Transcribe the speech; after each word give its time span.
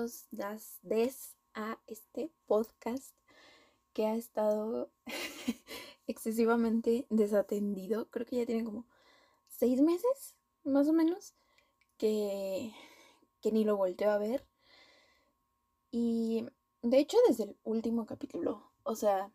bienvenidos 0.00 0.26
das, 0.30 0.78
des 0.82 1.36
a 1.52 1.78
este 1.86 2.30
podcast 2.46 3.14
que 3.92 4.06
ha 4.06 4.14
estado 4.14 4.90
excesivamente 6.06 7.06
desatendido. 7.10 8.08
Creo 8.08 8.24
que 8.24 8.36
ya 8.36 8.46
tiene 8.46 8.64
como 8.64 8.86
seis 9.48 9.80
meses, 9.82 10.36
más 10.64 10.88
o 10.88 10.94
menos, 10.94 11.34
que, 11.98 12.72
que 13.42 13.52
ni 13.52 13.64
lo 13.64 13.76
volteo 13.76 14.10
a 14.10 14.18
ver. 14.18 14.46
Y 15.90 16.46
de 16.82 16.98
hecho, 16.98 17.18
desde 17.28 17.44
el 17.44 17.56
último 17.64 18.06
capítulo, 18.06 18.70
o 18.84 18.94
sea, 18.94 19.30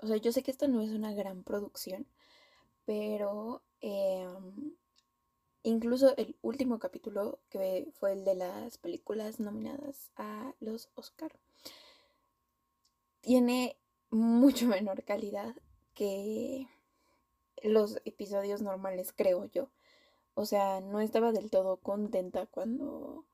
o 0.00 0.06
sea, 0.06 0.16
yo 0.16 0.32
sé 0.32 0.42
que 0.42 0.50
esto 0.50 0.66
no 0.66 0.80
es 0.80 0.92
una 0.92 1.12
gran 1.12 1.42
producción, 1.44 2.06
pero 2.86 3.62
em, 3.80 4.74
Incluso 5.62 6.16
el 6.16 6.36
último 6.40 6.78
capítulo, 6.78 7.38
que 7.50 7.88
fue 7.98 8.12
el 8.12 8.24
de 8.24 8.34
las 8.34 8.78
películas 8.78 9.40
nominadas 9.40 10.10
a 10.16 10.54
los 10.60 10.88
Oscar, 10.94 11.32
tiene 13.20 13.76
mucho 14.10 14.66
menor 14.68 15.04
calidad 15.04 15.54
que 15.94 16.66
los 17.62 18.00
episodios 18.06 18.62
normales, 18.62 19.12
creo 19.14 19.44
yo. 19.46 19.68
O 20.34 20.46
sea, 20.46 20.80
no 20.80 21.00
estaba 21.00 21.32
del 21.32 21.50
todo 21.50 21.76
contenta 21.76 22.46
cuando, 22.46 23.26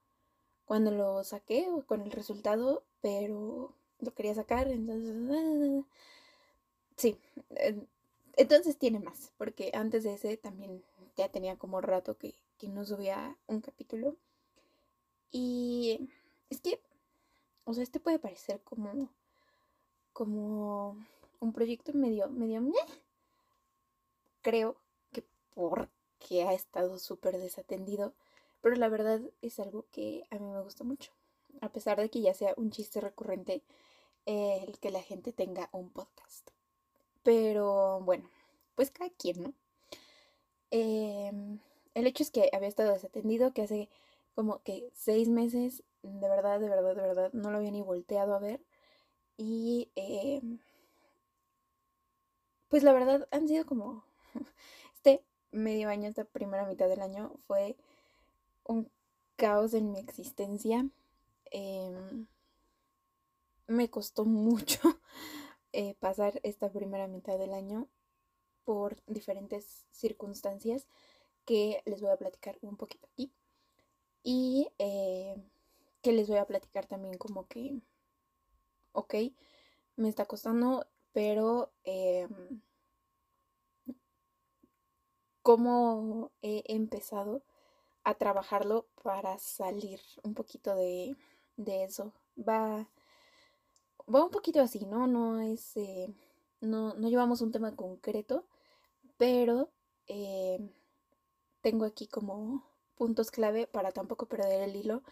cuando 0.65 0.91
lo 0.91 1.23
saqué 1.23 1.69
o 1.69 1.83
con 1.87 2.01
el 2.03 2.11
resultado, 2.11 2.83
pero 3.01 3.73
lo 4.01 4.15
quería 4.15 4.35
sacar, 4.35 4.69
entonces... 4.69 5.85
Sí, 6.97 7.19
entonces 8.37 8.79
tiene 8.79 8.99
más, 8.99 9.33
porque 9.37 9.71
antes 9.75 10.03
de 10.05 10.15
ese 10.15 10.37
también 10.39 10.83
ya 11.17 11.29
tenía 11.31 11.57
como 11.57 11.81
rato 11.81 12.17
que, 12.19 12.35
no 12.63 12.85
subía 12.85 13.37
un 13.47 13.61
capítulo. 13.61 14.17
Y 15.31 16.09
es 16.51 16.61
que, 16.61 16.81
o 17.65 17.75
sea, 17.75 17.83
este 17.83 18.01
puede 18.01 18.19
parecer 18.19 18.61
como, 18.63 19.11
como 20.13 20.97
un 21.41 21.53
proyecto 21.53 21.93
medio, 21.93 22.29
medio, 22.29 22.63
creo 24.43 24.77
que 25.13 25.25
porque 25.55 26.45
ha 26.45 26.53
estado 26.55 26.99
súper 26.99 27.39
desatendido, 27.39 28.15
pero 28.63 28.77
la 28.77 28.89
verdad 28.89 29.21
es 29.43 29.61
algo 29.61 29.87
que 29.93 30.27
a 30.31 30.39
mí 30.39 30.49
me 30.49 30.63
gusta 30.63 30.85
mucho, 30.85 31.13
a 31.61 31.69
pesar 31.71 32.01
de 32.01 32.11
que 32.11 32.21
ya 32.21 32.35
sea 32.35 32.55
un 32.57 32.71
chiste 32.71 33.01
recurrente 33.01 33.63
el 34.27 34.79
que 34.79 34.91
la 34.91 35.03
gente 35.03 35.33
tenga 35.33 35.69
un 35.73 35.91
podcast. 35.91 36.51
Pero 37.23 38.01
bueno, 38.01 38.29
pues 38.75 38.91
cada 38.91 39.11
quien, 39.11 39.43
¿no? 39.43 39.55
Em, 40.71 41.61
el 41.95 42.07
hecho 42.07 42.23
es 42.23 42.31
que 42.31 42.51
había 42.53 42.69
estado 42.69 42.93
desatendido, 42.93 43.53
que 43.53 43.63
hace 43.63 43.89
como 44.35 44.63
que 44.63 44.91
seis 44.95 45.29
meses, 45.29 45.83
de 46.03 46.29
verdad, 46.29 46.61
de 46.61 46.69
verdad, 46.69 46.95
de 46.95 47.03
verdad, 47.03 47.33
no 47.33 47.51
lo 47.51 47.59
había 47.59 47.71
ni 47.71 47.83
volteado 47.83 48.35
a 48.35 48.39
ver. 48.39 48.61
Y 49.39 49.91
em, 49.97 50.59
pues 52.69 52.83
la 52.83 52.93
verdad 52.93 53.29
han 53.31 53.49
sido 53.49 53.65
como 53.67 54.05
este 54.95 55.23
medio 55.53 55.89
año, 55.89 56.09
esta 56.09 56.25
primera 56.25 56.67
mitad 56.67 56.89
del 56.89 57.01
año 57.01 57.33
fue 57.47 57.77
un 58.65 58.91
caos 59.37 59.75
en 59.75 59.93
mi 59.93 59.99
existencia. 60.01 60.89
Em, 61.51 62.27
me 63.67 63.89
costó 63.91 64.25
mucho 64.27 64.81
eh, 65.73 65.95
pasar 66.01 66.41
esta 66.43 66.71
primera 66.71 67.07
mitad 67.07 67.39
del 67.39 67.55
año 67.55 67.89
por 68.67 68.97
diferentes 69.07 69.87
circunstancias 69.93 70.87
que 71.47 71.81
les 71.87 72.03
voy 72.03 72.11
a 72.11 72.19
platicar 72.19 72.59
un 72.61 72.77
poquito 72.77 73.09
aquí. 73.13 73.33
Y 74.23 74.69
eh, 74.79 75.37
que 76.03 76.13
les 76.13 76.29
voy 76.29 76.39
a 76.39 76.47
platicar 76.47 76.87
también 76.87 77.17
como 77.17 77.47
que, 77.47 77.81
ok, 78.93 79.15
me 79.97 80.09
está 80.09 80.27
costando, 80.27 80.87
pero 81.13 81.71
eh, 81.85 82.29
cómo 85.43 86.33
he 86.43 86.65
empezado 86.67 87.43
a 88.03 88.15
trabajarlo 88.15 88.87
para 89.03 89.39
salir 89.39 90.01
un 90.25 90.35
poquito 90.35 90.75
de, 90.75 91.17
eso. 91.57 92.13
Va, 92.37 92.89
va 94.13 94.25
un 94.25 94.31
poquito 94.31 94.61
así, 94.61 94.87
¿no? 94.87 95.07
No 95.07 95.41
es, 95.41 95.77
eh, 95.77 96.13
no, 96.61 96.95
no 96.95 97.09
llevamos 97.09 97.43
un 97.43 97.53
tema 97.53 97.77
concreto, 97.77 98.45
pero 99.17 99.71
eh, 100.09 100.59
tengo 101.61 101.85
aquí 101.85 102.07
como 102.07 102.65
puntos 102.97 103.31
clave 103.31 103.67
para 103.67 103.93
tampoco 103.93 104.27
perder 104.27 104.63
el 104.63 104.77
hilo, 104.77 105.03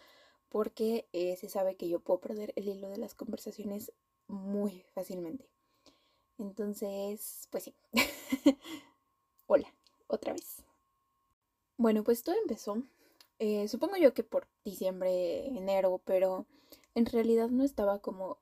porque 0.49 1.07
eh, 1.13 1.35
se 1.37 1.49
sabe 1.49 1.75
que 1.75 1.89
yo 1.89 1.99
puedo 1.99 2.21
perder 2.21 2.53
el 2.55 2.67
hilo 2.69 2.89
de 2.89 2.97
las 2.97 3.15
conversaciones 3.15 3.91
muy 4.27 4.85
fácilmente. 4.93 5.49
Entonces, 6.37 7.47
pues 7.51 7.65
sí. 7.65 7.75
Hola, 9.47 9.73
otra 10.07 10.33
vez. 10.33 10.63
Bueno, 11.77 12.03
pues 12.03 12.23
todo 12.23 12.35
empezó, 12.41 12.81
eh, 13.39 13.67
supongo 13.67 13.97
yo 13.97 14.13
que 14.13 14.23
por 14.23 14.47
diciembre, 14.63 15.47
enero, 15.47 16.01
pero 16.05 16.45
en 16.95 17.05
realidad 17.05 17.49
no 17.49 17.63
estaba 17.63 17.99
como 17.99 18.39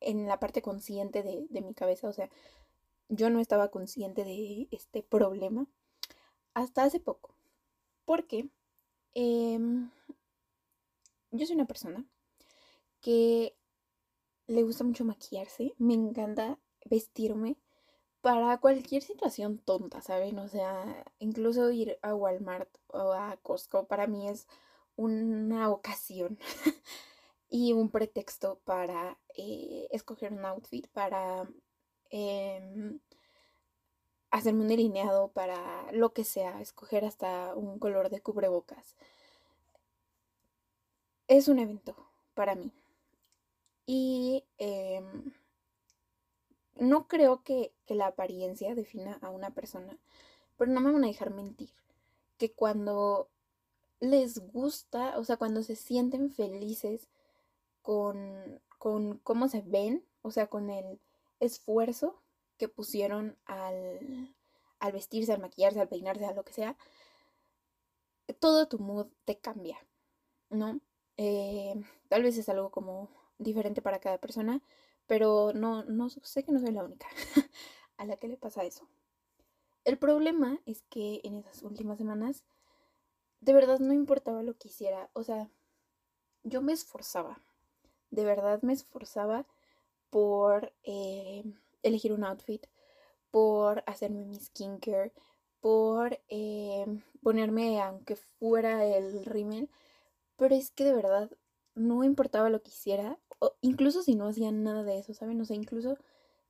en 0.00 0.26
la 0.26 0.38
parte 0.38 0.62
consciente 0.62 1.22
de, 1.22 1.46
de 1.50 1.60
mi 1.62 1.74
cabeza, 1.74 2.08
o 2.08 2.12
sea, 2.12 2.30
yo 3.12 3.28
no 3.28 3.40
estaba 3.40 3.70
consciente 3.70 4.24
de 4.24 4.68
este 4.70 5.02
problema 5.02 5.66
hasta 6.54 6.84
hace 6.84 6.98
poco. 6.98 7.34
Porque 8.06 8.48
em, 9.14 9.90
yo 11.30 11.46
soy 11.46 11.56
una 11.56 11.66
persona 11.66 12.06
que 13.00 13.54
le 14.46 14.62
gusta 14.62 14.84
mucho 14.84 15.04
maquillarse, 15.04 15.74
me 15.78 15.94
encanta 15.94 16.58
vestirme 16.86 17.58
para 18.22 18.58
cualquier 18.58 19.02
situación 19.02 19.58
tonta, 19.58 20.00
¿saben? 20.00 20.38
O 20.38 20.48
sea, 20.48 21.04
incluso 21.18 21.70
ir 21.70 21.98
a 22.02 22.14
Walmart 22.14 22.70
o 22.88 23.12
a 23.12 23.36
Costco 23.42 23.86
para 23.88 24.06
mí 24.06 24.28
es 24.28 24.46
una 24.96 25.70
ocasión 25.70 26.38
y 27.50 27.74
un 27.74 27.90
pretexto 27.90 28.60
para 28.64 29.18
eh, 29.36 29.88
escoger 29.90 30.32
un 30.32 30.44
outfit, 30.46 30.88
para 30.88 31.46
Em, 32.12 33.00
hacerme 34.30 34.62
un 34.62 34.68
delineado 34.68 35.28
para 35.28 35.90
lo 35.92 36.12
que 36.12 36.24
sea, 36.24 36.60
escoger 36.60 37.04
hasta 37.06 37.54
un 37.54 37.78
color 37.78 38.10
de 38.10 38.20
cubrebocas. 38.20 38.96
Es 41.26 41.48
un 41.48 41.58
evento 41.58 41.96
para 42.34 42.54
mí. 42.54 42.70
Y 43.86 44.44
em, 44.58 45.32
no 46.76 47.08
creo 47.08 47.42
que, 47.42 47.72
que 47.86 47.94
la 47.94 48.08
apariencia 48.08 48.74
defina 48.74 49.18
a 49.22 49.30
una 49.30 49.50
persona, 49.50 49.98
pero 50.58 50.70
no 50.70 50.80
me 50.80 50.92
van 50.92 51.04
a 51.04 51.08
dejar 51.08 51.30
mentir, 51.30 51.70
que 52.38 52.52
cuando 52.52 53.28
les 54.00 54.38
gusta, 54.52 55.18
o 55.18 55.24
sea, 55.24 55.36
cuando 55.38 55.62
se 55.62 55.76
sienten 55.76 56.30
felices 56.30 57.08
con, 57.82 58.60
con 58.78 59.18
cómo 59.18 59.48
se 59.48 59.62
ven, 59.62 60.04
o 60.22 60.30
sea, 60.30 60.48
con 60.48 60.70
el 60.70 61.00
esfuerzo 61.42 62.22
que 62.56 62.68
pusieron 62.68 63.36
al, 63.44 64.34
al 64.78 64.92
vestirse, 64.92 65.32
al 65.32 65.40
maquillarse, 65.40 65.80
al 65.80 65.88
peinarse, 65.88 66.24
a 66.24 66.32
lo 66.32 66.44
que 66.44 66.52
sea, 66.52 66.76
todo 68.40 68.68
tu 68.68 68.78
mood 68.78 69.08
te 69.24 69.38
cambia, 69.38 69.78
¿no? 70.50 70.80
Eh, 71.16 71.74
tal 72.08 72.22
vez 72.22 72.38
es 72.38 72.48
algo 72.48 72.70
como 72.70 73.10
diferente 73.38 73.82
para 73.82 74.00
cada 74.00 74.18
persona, 74.18 74.62
pero 75.06 75.52
no, 75.52 75.84
no 75.84 76.08
sé 76.10 76.44
que 76.44 76.52
no 76.52 76.60
soy 76.60 76.72
la 76.72 76.84
única 76.84 77.06
a 77.96 78.04
la 78.04 78.16
que 78.16 78.28
le 78.28 78.36
pasa 78.36 78.64
eso. 78.64 78.88
El 79.84 79.98
problema 79.98 80.60
es 80.64 80.82
que 80.82 81.20
en 81.24 81.36
esas 81.36 81.62
últimas 81.62 81.98
semanas, 81.98 82.44
de 83.40 83.52
verdad 83.52 83.80
no 83.80 83.92
importaba 83.92 84.42
lo 84.42 84.56
que 84.56 84.68
hiciera, 84.68 85.10
o 85.12 85.24
sea, 85.24 85.50
yo 86.44 86.62
me 86.62 86.72
esforzaba, 86.72 87.40
de 88.10 88.24
verdad 88.24 88.62
me 88.62 88.72
esforzaba 88.72 89.46
por 90.12 90.74
eh, 90.84 91.42
elegir 91.82 92.12
un 92.12 92.24
outfit, 92.24 92.66
por 93.30 93.82
hacerme 93.86 94.26
mi 94.26 94.36
skincare, 94.38 95.12
por 95.60 96.20
eh, 96.28 96.84
ponerme 97.22 97.80
aunque 97.80 98.16
fuera 98.16 98.84
el 98.86 99.24
rímel, 99.24 99.70
pero 100.36 100.54
es 100.54 100.70
que 100.70 100.84
de 100.84 100.94
verdad 100.94 101.30
no 101.74 102.04
importaba 102.04 102.50
lo 102.50 102.62
que 102.62 102.70
hiciera, 102.70 103.18
o 103.40 103.54
incluso 103.62 104.02
si 104.02 104.14
no 104.14 104.28
hacía 104.28 104.52
nada 104.52 104.82
de 104.84 104.98
eso, 104.98 105.14
¿saben? 105.14 105.40
O 105.40 105.46
sea, 105.46 105.56
incluso 105.56 105.96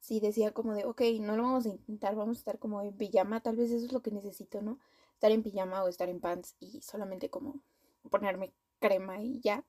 si 0.01 0.19
decía 0.21 0.53
como 0.53 0.75
de, 0.75 0.85
ok, 0.85 1.03
no 1.21 1.37
lo 1.37 1.45
vamos 1.45 1.67
a 1.67 1.71
intentar, 1.71 2.17
vamos 2.17 2.39
a 2.39 2.41
estar 2.41 2.59
como 2.59 2.83
en 2.83 2.97
pijama, 2.97 3.43
tal 3.43 3.57
vez 3.57 3.71
eso 3.71 3.87
es 3.87 3.93
lo 3.93 4.03
que 4.03 4.11
necesito, 4.11 4.61
¿no? 4.63 4.81
Estar 5.15 5.31
en 5.31 5.45
pijama 5.45 5.85
o 5.85 5.89
estar 5.89 6.09
en 6.09 6.21
pants 6.21 6.57
y 6.61 6.83
solamente 6.83 7.31
como 7.31 7.61
ponerme 8.11 8.53
crema 8.81 9.23
y 9.23 9.41
ya. 9.41 9.65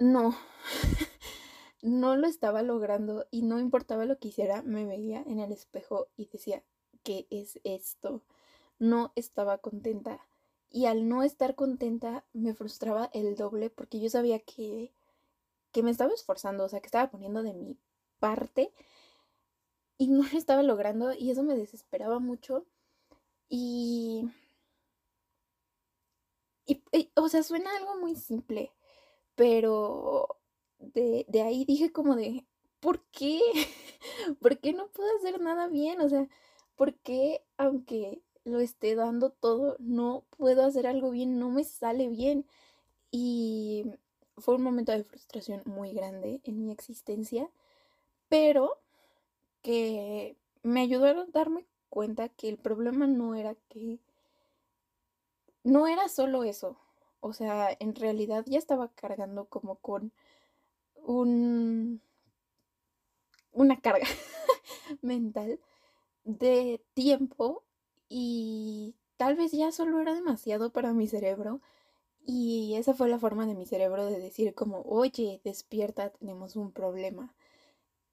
No, 0.00 0.34
no 1.82 2.16
lo 2.16 2.26
estaba 2.26 2.62
logrando 2.62 3.26
y 3.30 3.42
no 3.42 3.58
importaba 3.58 4.04
lo 4.04 4.18
que 4.18 4.28
hiciera, 4.28 4.62
me 4.62 4.84
veía 4.84 5.22
en 5.26 5.40
el 5.40 5.52
espejo 5.52 6.08
y 6.16 6.26
decía, 6.26 6.62
¿qué 7.02 7.26
es 7.30 7.60
esto? 7.64 8.22
No 8.78 9.12
estaba 9.16 9.58
contenta 9.58 10.20
y 10.70 10.86
al 10.86 11.08
no 11.08 11.22
estar 11.22 11.54
contenta 11.54 12.24
me 12.32 12.54
frustraba 12.54 13.10
el 13.12 13.34
doble 13.36 13.70
porque 13.70 14.00
yo 14.00 14.10
sabía 14.10 14.40
que, 14.40 14.92
que 15.72 15.82
me 15.82 15.90
estaba 15.90 16.12
esforzando, 16.14 16.64
o 16.64 16.68
sea, 16.68 16.80
que 16.80 16.86
estaba 16.86 17.10
poniendo 17.10 17.42
de 17.42 17.54
mi 17.54 17.76
parte 18.20 18.72
y 19.98 20.08
no 20.08 20.24
lo 20.32 20.38
estaba 20.38 20.62
logrando 20.62 21.12
y 21.14 21.30
eso 21.30 21.42
me 21.42 21.56
desesperaba 21.56 22.18
mucho 22.18 22.66
y, 23.48 24.30
y, 26.66 26.82
o 27.16 27.28
sea, 27.28 27.42
suena 27.42 27.70
algo 27.76 27.96
muy 28.00 28.14
simple, 28.16 28.72
pero 29.34 30.39
de, 30.80 31.26
de 31.28 31.42
ahí 31.42 31.64
dije 31.64 31.92
como 31.92 32.16
de, 32.16 32.44
¿por 32.80 33.02
qué? 33.12 33.40
¿Por 34.40 34.58
qué 34.58 34.72
no 34.72 34.88
puedo 34.88 35.08
hacer 35.16 35.40
nada 35.40 35.68
bien? 35.68 36.00
O 36.00 36.08
sea, 36.08 36.28
¿por 36.76 36.94
qué 36.94 37.42
aunque 37.56 38.22
lo 38.44 38.60
esté 38.60 38.94
dando 38.94 39.30
todo, 39.30 39.76
no 39.78 40.24
puedo 40.36 40.64
hacer 40.64 40.86
algo 40.86 41.10
bien, 41.10 41.38
no 41.38 41.50
me 41.50 41.64
sale 41.64 42.08
bien? 42.08 42.46
Y 43.10 43.84
fue 44.38 44.56
un 44.56 44.62
momento 44.62 44.92
de 44.92 45.04
frustración 45.04 45.62
muy 45.66 45.92
grande 45.92 46.40
en 46.44 46.64
mi 46.64 46.72
existencia, 46.72 47.50
pero 48.28 48.78
que 49.62 50.36
me 50.62 50.80
ayudó 50.80 51.06
a 51.06 51.26
darme 51.26 51.66
cuenta 51.90 52.28
que 52.28 52.48
el 52.48 52.58
problema 52.58 53.06
no 53.06 53.34
era 53.34 53.54
que... 53.68 54.00
No 55.62 55.86
era 55.86 56.08
solo 56.08 56.44
eso. 56.44 56.78
O 57.20 57.34
sea, 57.34 57.76
en 57.80 57.94
realidad 57.94 58.44
ya 58.46 58.58
estaba 58.58 58.88
cargando 58.88 59.44
como 59.46 59.76
con 59.76 60.12
un... 61.04 62.00
una 63.52 63.80
carga 63.80 64.06
mental 65.02 65.60
de 66.24 66.82
tiempo 66.94 67.64
y 68.08 68.94
tal 69.16 69.36
vez 69.36 69.52
ya 69.52 69.72
solo 69.72 70.00
era 70.00 70.14
demasiado 70.14 70.72
para 70.72 70.92
mi 70.92 71.08
cerebro 71.08 71.60
y 72.26 72.74
esa 72.76 72.94
fue 72.94 73.08
la 73.08 73.18
forma 73.18 73.46
de 73.46 73.54
mi 73.54 73.66
cerebro 73.66 74.06
de 74.06 74.18
decir 74.20 74.54
como, 74.54 74.82
oye, 74.82 75.40
despierta, 75.44 76.10
tenemos 76.10 76.56
un 76.56 76.72
problema. 76.72 77.34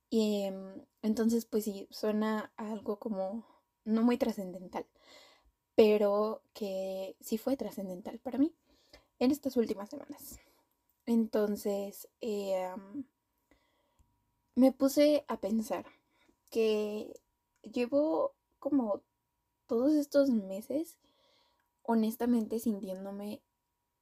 Y 0.09 0.43
em, 0.43 0.85
entonces, 1.01 1.45
pues 1.45 1.65
sí, 1.65 1.87
suena 1.91 2.51
algo 2.57 2.99
como 2.99 3.45
no 3.85 4.03
muy 4.03 4.17
trascendental, 4.17 4.85
pero 5.75 6.41
que 6.53 7.15
sí 7.21 7.37
fue 7.37 7.57
trascendental 7.57 8.19
para 8.19 8.37
mí 8.37 8.53
en 9.19 9.31
estas 9.31 9.57
últimas 9.57 9.89
semanas. 9.89 10.39
Entonces, 11.07 12.09
em, 12.19 13.05
me 14.55 14.73
puse 14.73 15.23
a 15.29 15.39
pensar 15.39 15.85
que 16.49 17.13
llevo 17.63 18.35
como 18.59 19.03
todos 19.67 19.93
estos 19.93 20.29
meses 20.29 20.97
honestamente 21.83 22.59
sintiéndome 22.59 23.41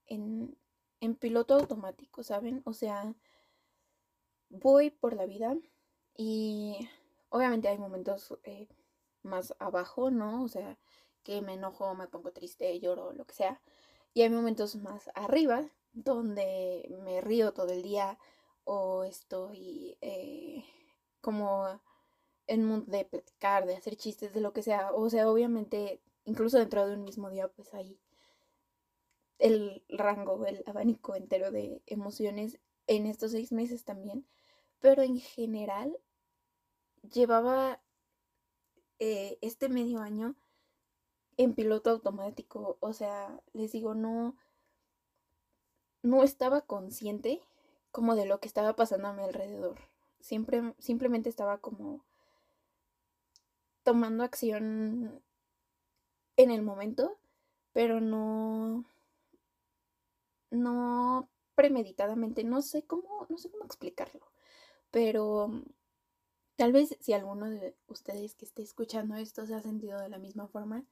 en, 0.07 0.57
en 0.99 1.15
piloto 1.15 1.53
automático, 1.53 2.23
¿saben? 2.23 2.63
O 2.65 2.73
sea, 2.73 3.13
voy 4.49 4.89
por 4.89 5.13
la 5.13 5.27
vida 5.27 5.55
y 6.17 6.89
obviamente 7.29 7.67
hay 7.67 7.77
momentos 7.77 8.35
eh, 8.43 8.67
más 9.21 9.53
abajo, 9.59 10.09
¿no? 10.09 10.43
O 10.43 10.47
sea, 10.47 10.79
que 11.23 11.41
me 11.41 11.53
enojo, 11.53 11.93
me 11.93 12.07
pongo 12.07 12.31
triste, 12.31 12.79
lloro, 12.79 13.13
lo 13.13 13.25
que 13.25 13.35
sea. 13.35 13.61
Y 14.15 14.23
hay 14.23 14.29
momentos 14.29 14.75
más 14.77 15.11
arriba 15.13 15.69
donde 15.95 16.87
me 17.03 17.21
río 17.21 17.53
todo 17.53 17.71
el 17.71 17.81
día 17.81 18.19
o 18.65 19.03
estoy 19.05 19.97
eh, 20.01 20.63
como 21.21 21.81
en 22.47 22.65
mood 22.65 22.83
de 22.83 23.05
platicar, 23.05 23.65
de 23.65 23.75
hacer 23.75 23.95
chistes, 23.95 24.33
de 24.33 24.41
lo 24.41 24.53
que 24.53 24.61
sea. 24.61 24.91
O 24.93 25.09
sea, 25.09 25.29
obviamente, 25.29 26.01
incluso 26.25 26.59
dentro 26.59 26.85
de 26.85 26.95
un 26.95 27.03
mismo 27.03 27.29
día, 27.29 27.47
pues 27.47 27.73
hay 27.73 27.99
el 29.39 29.83
rango, 29.89 30.45
el 30.45 30.63
abanico 30.67 31.15
entero 31.15 31.51
de 31.51 31.81
emociones 31.87 32.59
en 32.87 33.07
estos 33.07 33.31
seis 33.31 33.51
meses 33.51 33.83
también. 33.85 34.27
Pero 34.79 35.01
en 35.01 35.17
general, 35.19 35.97
llevaba 37.11 37.81
eh, 38.99 39.37
este 39.41 39.69
medio 39.69 39.99
año 39.99 40.35
en 41.37 41.53
piloto 41.55 41.89
automático. 41.89 42.77
O 42.81 42.93
sea, 42.93 43.41
les 43.53 43.71
digo, 43.71 43.95
no, 43.95 44.35
no 46.05 46.23
estaba 46.23 46.61
consciente 46.61 47.41
como 47.91 48.15
de 48.15 48.25
lo 48.25 48.39
que 48.39 48.47
estaba 48.47 48.75
pasando 48.75 49.07
a 49.07 49.13
mi 49.13 49.23
alrededor. 49.23 49.77
Siempre, 50.19 50.73
simplemente 50.79 51.29
estaba 51.29 51.59
como 51.59 52.03
tomando 53.83 54.23
acción 54.23 55.21
en 56.37 56.51
el 56.51 56.61
momento, 56.61 57.17
pero 57.73 58.01
no, 58.01 58.85
no 60.51 61.29
premeditadamente. 61.55 62.43
No 62.43 62.61
sé 62.61 62.83
cómo, 62.83 63.27
no 63.29 63.37
sé 63.37 63.49
cómo 63.51 63.65
explicarlo, 63.65 64.21
pero 64.91 65.51
Tal 66.55 66.71
vez 66.71 66.95
si 67.01 67.11
alguno 67.11 67.49
de 67.49 67.75
ustedes 67.87 68.35
que 68.35 68.45
esté 68.45 68.61
escuchando 68.61 69.15
esto 69.17 69.45
se 69.45 69.55
ha 69.55 69.61
sentido 69.61 69.99
de 69.99 70.07
la 70.07 70.19
misma 70.19 70.47
forma, 70.47 70.85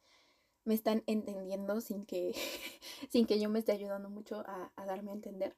me 0.65 0.73
están 0.73 1.03
entendiendo 1.07 1.81
sin 1.81 2.05
que, 2.05 2.33
sin 3.09 3.25
que 3.25 3.39
yo 3.39 3.49
me 3.49 3.59
esté 3.59 3.73
ayudando 3.73 4.09
mucho 4.09 4.43
a, 4.45 4.71
darme 4.85 5.11
a 5.11 5.15
entender. 5.15 5.55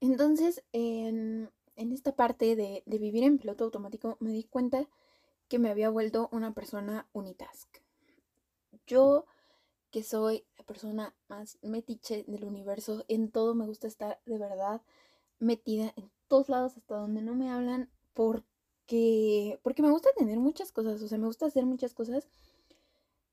Entonces, 0.00 0.62
en, 0.72 1.50
esta 1.76 2.14
parte 2.14 2.56
de, 2.56 2.82
de, 2.86 2.98
vivir 2.98 3.24
en 3.24 3.38
piloto 3.38 3.64
automático, 3.64 4.16
me 4.20 4.30
di 4.30 4.44
cuenta 4.44 4.88
que 5.48 5.58
me 5.58 5.70
había 5.70 5.90
vuelto 5.90 6.28
una 6.32 6.52
persona 6.52 7.08
unitask. 7.12 7.68
Yo, 8.86 9.24
que 9.90 10.02
soy 10.02 10.44
la 10.56 10.64
persona 10.64 11.14
más 11.28 11.58
metiche 11.62 12.24
del 12.26 12.44
universo, 12.44 13.04
en 13.08 13.30
todo 13.30 13.54
me 13.54 13.66
gusta 13.66 13.86
estar 13.86 14.20
de 14.26 14.38
verdad 14.38 14.82
metida 15.38 15.92
en 15.96 16.10
todos 16.26 16.48
lados 16.48 16.76
hasta 16.76 16.96
donde 16.96 17.22
no 17.22 17.34
me 17.34 17.50
hablan, 17.50 17.90
por 18.12 18.44
porque 19.62 19.82
me 19.82 19.90
gusta 19.90 20.08
tener 20.16 20.38
muchas 20.38 20.72
cosas, 20.72 21.02
o 21.02 21.08
sea, 21.08 21.18
me 21.18 21.26
gusta 21.26 21.46
hacer 21.46 21.66
muchas 21.66 21.92
cosas, 21.92 22.26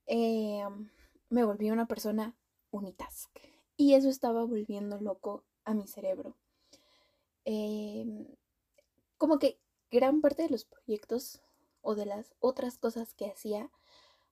eh, 0.08 0.64
me 1.30 1.44
volví 1.44 1.72
una 1.72 1.88
persona 1.88 2.36
unitask. 2.72 3.30
Y 3.78 3.94
eso 3.94 4.10
estaba 4.10 4.44
volviendo 4.46 5.00
loco 5.02 5.44
a 5.66 5.74
mi 5.74 5.88
cerebro. 5.88 6.36
Em, 7.44 8.28
como 9.18 9.40
que 9.40 9.60
gran 9.92 10.22
parte 10.22 10.44
de 10.44 10.50
los 10.50 10.66
proyectos 10.66 11.42
o 11.82 11.96
de 11.96 12.06
las 12.06 12.34
otras 12.40 12.78
cosas 12.78 13.14
que 13.14 13.28
hacía, 13.28 13.70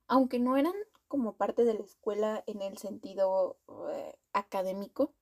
aunque 0.08 0.40
no 0.40 0.58
eran 0.58 0.74
como 1.08 1.36
parte 1.36 1.64
de 1.64 1.76
la 1.76 1.84
escuela 1.84 2.44
en 2.48 2.62
el 2.62 2.78
sentido 2.78 3.58
eh, 3.92 4.16
académico, 4.34 5.14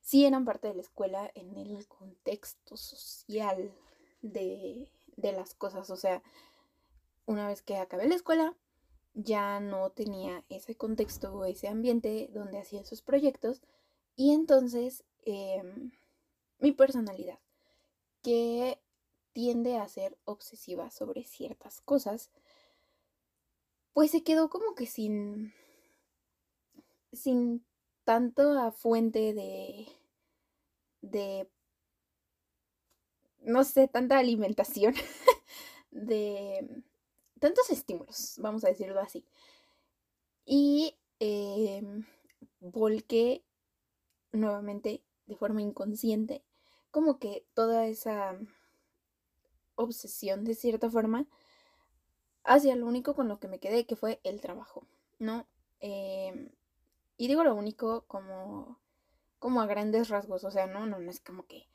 sí 0.00 0.26
eran 0.26 0.44
parte 0.44 0.68
de 0.68 0.74
la 0.74 0.82
escuela 0.82 1.30
en 1.34 1.56
el 1.56 1.86
contexto 1.86 2.76
social 2.76 3.72
de, 4.22 4.90
de 5.16 5.32
las 5.32 5.54
cosas. 5.54 5.90
O 5.90 5.96
sea, 5.96 6.22
una 7.26 7.46
vez 7.46 7.62
que 7.62 7.76
acabé 7.76 8.08
la 8.08 8.16
escuela, 8.16 8.56
ya 9.22 9.60
no 9.60 9.90
tenía 9.90 10.44
ese 10.48 10.76
contexto 10.76 11.32
o 11.32 11.44
ese 11.44 11.68
ambiente 11.68 12.28
donde 12.32 12.58
hacía 12.58 12.80
esos 12.80 13.02
proyectos. 13.02 13.60
Y 14.16 14.32
entonces 14.32 15.04
em, 15.24 15.92
mi 16.58 16.72
personalidad, 16.72 17.38
que 18.22 18.78
tiende 19.32 19.76
a 19.76 19.88
ser 19.88 20.18
obsesiva 20.24 20.90
sobre 20.90 21.24
ciertas 21.24 21.80
cosas, 21.80 22.30
pues 23.92 24.10
se 24.10 24.22
quedó 24.22 24.50
como 24.50 24.74
que 24.74 24.86
sin, 24.86 25.52
sin 27.12 27.64
tanto 28.04 28.72
fuente 28.72 29.34
de, 29.34 29.88
de 31.00 31.48
no 33.40 33.64
sé, 33.64 33.88
tanta 33.88 34.18
alimentación 34.18 34.94
de 35.90 36.82
tantos 37.40 37.70
estímulos, 37.70 38.36
vamos 38.38 38.64
a 38.64 38.68
decirlo 38.68 39.00
así. 39.00 39.24
Y 40.44 40.96
em, 41.18 42.04
volqué 42.60 43.42
nuevamente 44.32 45.02
de 45.26 45.36
forma 45.36 45.62
inconsciente 45.62 46.42
como 46.90 47.18
que 47.18 47.44
toda 47.54 47.86
esa 47.86 48.38
obsesión 49.74 50.44
de 50.44 50.54
cierta 50.54 50.90
forma 50.90 51.26
hacia 52.44 52.76
lo 52.76 52.86
único 52.86 53.14
con 53.14 53.28
lo 53.28 53.38
que 53.38 53.48
me 53.48 53.58
quedé, 53.58 53.86
que 53.86 53.96
fue 53.96 54.20
el 54.24 54.40
trabajo, 54.40 54.86
¿no? 55.18 55.46
Em, 55.80 56.50
y 57.16 57.28
digo 57.28 57.44
lo 57.44 57.54
único 57.54 58.04
como, 58.06 58.78
como 59.38 59.60
a 59.60 59.66
grandes 59.66 60.08
rasgos, 60.08 60.44
o 60.44 60.50
sea, 60.50 60.66
no, 60.66 60.86
no, 60.86 60.98
no 60.98 61.10
es 61.10 61.20
como 61.20 61.46
que 61.46 61.68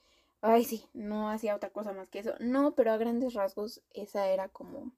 ay 0.46 0.64
sí, 0.64 0.86
no 0.94 1.30
hacía 1.30 1.56
otra 1.56 1.72
cosa 1.72 1.92
más 1.94 2.08
que 2.10 2.20
eso. 2.20 2.36
No, 2.40 2.76
pero 2.76 2.92
a 2.92 2.98
grandes 2.98 3.34
rasgos 3.34 3.82
esa 3.94 4.28
era 4.30 4.48
como, 4.50 4.92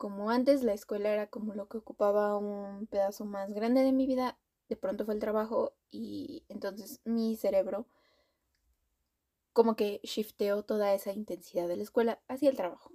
como 0.00 0.30
antes 0.30 0.62
la 0.62 0.72
escuela 0.72 1.10
era 1.10 1.26
como 1.26 1.54
lo 1.54 1.68
que 1.68 1.76
ocupaba 1.76 2.38
un 2.38 2.86
pedazo 2.86 3.26
más 3.26 3.52
grande 3.52 3.82
de 3.82 3.92
mi 3.92 4.06
vida, 4.06 4.38
de 4.70 4.76
pronto 4.76 5.04
fue 5.04 5.12
el 5.12 5.20
trabajo 5.20 5.74
y 5.90 6.42
entonces 6.48 7.02
mi 7.04 7.36
cerebro 7.36 7.84
como 9.52 9.76
que 9.76 10.00
shifteó 10.02 10.62
toda 10.62 10.94
esa 10.94 11.12
intensidad 11.12 11.68
de 11.68 11.76
la 11.76 11.82
escuela 11.82 12.18
hacia 12.28 12.48
el 12.48 12.56
trabajo. 12.56 12.92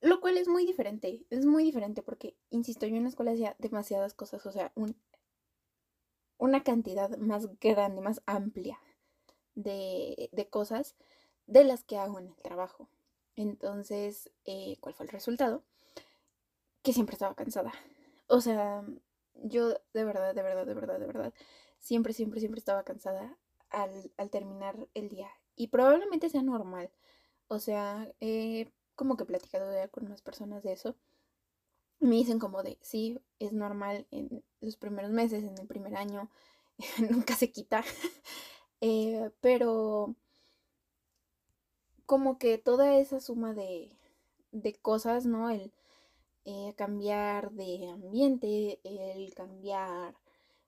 Lo 0.00 0.20
cual 0.20 0.38
es 0.38 0.46
muy 0.46 0.64
diferente, 0.64 1.26
es 1.28 1.44
muy 1.44 1.64
diferente 1.64 2.02
porque, 2.02 2.36
insisto, 2.50 2.86
yo 2.86 2.94
en 2.94 3.02
la 3.02 3.08
escuela 3.08 3.32
hacía 3.32 3.56
demasiadas 3.58 4.14
cosas, 4.14 4.46
o 4.46 4.52
sea, 4.52 4.70
un 4.76 4.94
una 6.38 6.62
cantidad 6.62 7.18
más 7.18 7.48
grande, 7.58 8.00
más 8.00 8.22
amplia 8.26 8.78
de, 9.56 10.28
de 10.30 10.48
cosas 10.48 10.94
de 11.48 11.64
las 11.64 11.82
que 11.82 11.98
hago 11.98 12.20
en 12.20 12.28
el 12.28 12.36
trabajo. 12.36 12.88
Entonces, 13.36 14.30
eh, 14.44 14.76
¿cuál 14.80 14.94
fue 14.94 15.06
el 15.06 15.12
resultado? 15.12 15.62
Que 16.82 16.92
siempre 16.92 17.14
estaba 17.14 17.34
cansada. 17.34 17.72
O 18.26 18.40
sea, 18.40 18.84
yo 19.42 19.70
de 19.92 20.04
verdad, 20.04 20.34
de 20.34 20.42
verdad, 20.42 20.66
de 20.66 20.74
verdad, 20.74 20.98
de 21.00 21.06
verdad, 21.06 21.34
siempre, 21.78 22.12
siempre, 22.12 22.40
siempre 22.40 22.58
estaba 22.58 22.84
cansada 22.84 23.36
al, 23.70 24.12
al 24.16 24.30
terminar 24.30 24.76
el 24.94 25.08
día. 25.08 25.30
Y 25.56 25.68
probablemente 25.68 26.28
sea 26.28 26.42
normal. 26.42 26.90
O 27.48 27.58
sea, 27.58 28.12
he 28.20 28.70
como 28.96 29.16
que 29.16 29.24
platicado 29.24 29.72
ya 29.72 29.88
con 29.88 30.06
unas 30.06 30.22
personas 30.22 30.62
de 30.62 30.72
eso. 30.72 30.96
Me 32.00 32.16
dicen 32.16 32.38
como 32.38 32.62
de, 32.62 32.78
sí, 32.82 33.18
es 33.38 33.52
normal 33.52 34.06
en 34.10 34.44
los 34.60 34.76
primeros 34.76 35.10
meses, 35.10 35.42
en 35.44 35.56
el 35.58 35.66
primer 35.66 35.96
año, 35.96 36.30
nunca 37.10 37.34
se 37.36 37.50
quita. 37.50 37.84
Eh, 38.86 39.30
pero 39.40 40.14
como 42.06 42.38
que 42.38 42.58
toda 42.58 42.96
esa 42.98 43.20
suma 43.20 43.54
de, 43.54 43.90
de 44.52 44.74
cosas, 44.74 45.26
¿no? 45.26 45.50
El 45.50 45.72
eh, 46.46 46.74
cambiar 46.76 47.52
de 47.52 47.88
ambiente, 47.90 48.80
el 48.84 49.34
cambiar 49.34 50.14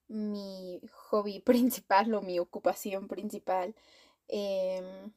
mi 0.08 0.80
hobby 1.10 1.40
principal 1.50 2.14
o 2.14 2.22
mi 2.22 2.38
ocupación 2.40 3.08
principal, 3.08 3.74
em, 4.28 5.12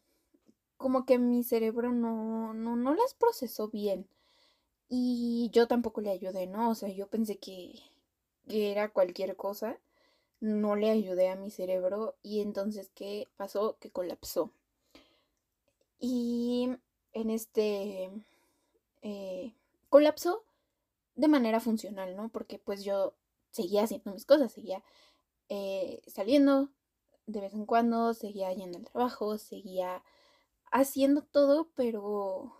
como 0.77 1.05
que 1.05 1.19
mi 1.19 1.43
cerebro 1.43 1.91
no, 1.93 2.53
no, 2.53 2.75
no 2.75 2.95
las 2.95 3.13
procesó 3.13 3.69
bien. 3.69 4.07
Y 4.89 5.49
yo 5.53 5.67
tampoco 5.67 6.01
le 6.01 6.11
ayudé, 6.11 6.47
¿no? 6.47 6.69
O 6.71 6.75
sea, 6.75 6.89
yo 6.89 7.07
pensé 7.09 7.37
que, 7.39 7.75
que 8.47 8.71
era 8.71 8.89
cualquier 8.91 9.35
cosa. 9.37 9.79
No 10.41 10.75
le 10.75 10.89
ayudé 10.91 11.29
a 11.29 11.35
mi 11.37 11.51
cerebro 11.51 12.15
y 12.23 12.41
entonces, 12.41 12.91
¿qué 12.95 13.27
pasó? 13.37 13.77
Que 13.79 13.91
colapsó. 13.91 14.51
Y 15.99 16.69
en 17.13 17.29
este 17.29 18.09
eh, 19.01 19.53
colapsó 19.89 20.43
de 21.15 21.27
manera 21.27 21.59
funcional, 21.59 22.15
¿no? 22.15 22.29
Porque 22.29 22.59
pues 22.59 22.83
yo 22.83 23.13
seguía 23.51 23.83
haciendo 23.83 24.13
mis 24.13 24.25
cosas, 24.25 24.51
seguía 24.53 24.83
eh, 25.49 26.01
saliendo 26.07 26.69
de 27.27 27.41
vez 27.41 27.53
en 27.53 27.65
cuando, 27.65 28.13
seguía 28.13 28.53
yendo 28.53 28.77
al 28.79 28.85
trabajo, 28.85 29.37
seguía 29.37 30.03
haciendo 30.71 31.23
todo, 31.23 31.69
pero 31.75 32.53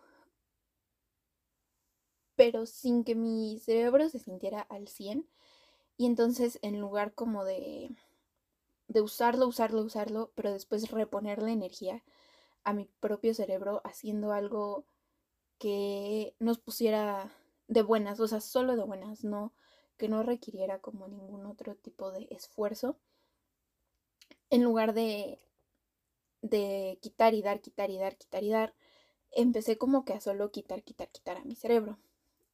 pero 2.35 2.65
sin 2.65 3.03
que 3.03 3.15
mi 3.15 3.59
cerebro 3.59 4.07
se 4.09 4.19
sintiera 4.19 4.61
al 4.61 4.87
100. 4.87 5.27
Y 5.97 6.05
entonces 6.05 6.59
en 6.61 6.79
lugar 6.79 7.13
como 7.13 7.43
de, 7.43 7.91
de 8.87 9.01
usarlo, 9.01 9.47
usarlo, 9.47 9.81
usarlo, 9.81 10.31
pero 10.35 10.51
después 10.53 10.89
reponerle 10.91 11.51
energía 11.51 12.03
a 12.63 12.73
mi 12.73 12.85
propio 12.99 13.33
cerebro 13.33 13.81
haciendo 13.83 14.33
algo 14.33 14.85
que 15.57 16.35
nos 16.39 16.59
pusiera 16.59 17.31
de 17.67 17.81
buenas, 17.81 18.19
o 18.19 18.27
sea, 18.27 18.41
solo 18.41 18.75
de 18.75 18.83
buenas, 18.83 19.23
no 19.23 19.53
que 19.97 20.07
no 20.09 20.23
requiriera 20.23 20.79
como 20.79 21.07
ningún 21.07 21.45
otro 21.45 21.75
tipo 21.75 22.11
de 22.11 22.27
esfuerzo. 22.31 22.97
En 24.49 24.63
lugar 24.63 24.93
de 24.93 25.39
de 26.41 26.97
quitar 27.01 27.33
y 27.33 27.41
dar, 27.41 27.61
quitar 27.61 27.89
y 27.89 27.97
dar, 27.97 28.17
quitar 28.17 28.43
y 28.43 28.49
dar, 28.49 28.73
empecé 29.31 29.77
como 29.77 30.05
que 30.05 30.13
a 30.13 30.21
solo 30.21 30.51
quitar, 30.51 30.83
quitar, 30.83 31.09
quitar 31.09 31.37
a 31.37 31.43
mi 31.43 31.55
cerebro. 31.55 31.97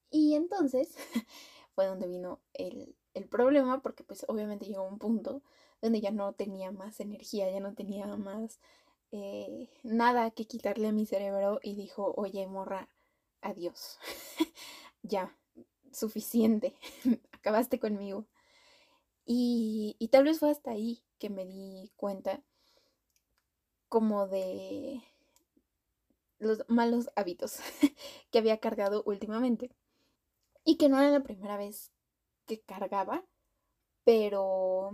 Y 0.10 0.36
entonces 0.36 0.96
fue 1.76 1.86
donde 1.86 2.08
vino 2.08 2.40
el, 2.54 2.96
problema, 3.30 3.82
porque 3.82 4.04
pues 4.04 4.26
obviamente 4.28 4.66
llegó 4.66 4.84
un 4.84 5.00
punto 5.00 5.42
donde 5.82 6.02
ya 6.02 6.12
no 6.12 6.34
tenía 6.34 6.72
más 6.72 7.00
energía, 7.00 7.50
ya 7.50 7.60
no 7.60 7.74
tenía 7.74 8.08
más 8.18 8.60
eh, 9.16 9.70
nada 9.84 10.32
que 10.32 10.46
quitarle 10.48 10.88
a 10.90 10.92
mi 10.92 11.06
cerebro 11.06 11.60
y 11.64 11.76
dijo, 11.76 12.14
oye, 12.18 12.48
morra, 12.48 12.90
adiós. 13.42 14.00
ya, 15.04 15.36
suficiente, 15.92 16.76
acabaste 17.34 17.80
conmigo. 17.80 18.28
Y, 19.26 19.96
y 20.00 20.08
tal 20.10 20.24
vez 20.26 20.40
fue 20.40 20.52
hasta 20.52 20.72
ahí 20.72 21.04
que 21.20 21.30
me 21.30 21.46
di 21.46 21.92
cuenta 21.96 22.44
como 23.90 24.28
de 24.28 25.02
los 26.40 26.64
malos 26.70 27.10
hábitos 27.16 27.58
que 28.32 28.40
había 28.40 28.60
cargado 28.60 29.04
últimamente. 29.06 29.72
Y 30.66 30.78
que 30.78 30.90
no 30.90 31.00
era 31.00 31.10
la 31.10 31.24
primera 31.24 31.58
vez 31.58 31.92
que 32.48 32.62
cargaba, 32.62 33.26
pero 34.06 34.94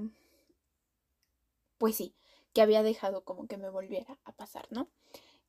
pues 1.78 1.96
sí, 1.98 2.16
que 2.54 2.62
había 2.62 2.84
dejado 2.84 3.24
como 3.24 3.48
que 3.48 3.58
me 3.58 3.70
volviera 3.70 4.20
a 4.26 4.34
pasar, 4.34 4.68
¿no? 4.72 4.90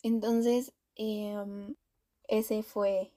Entonces, 0.03 0.73
em, 0.97 1.75
ese 2.29 2.63
fue 2.63 3.13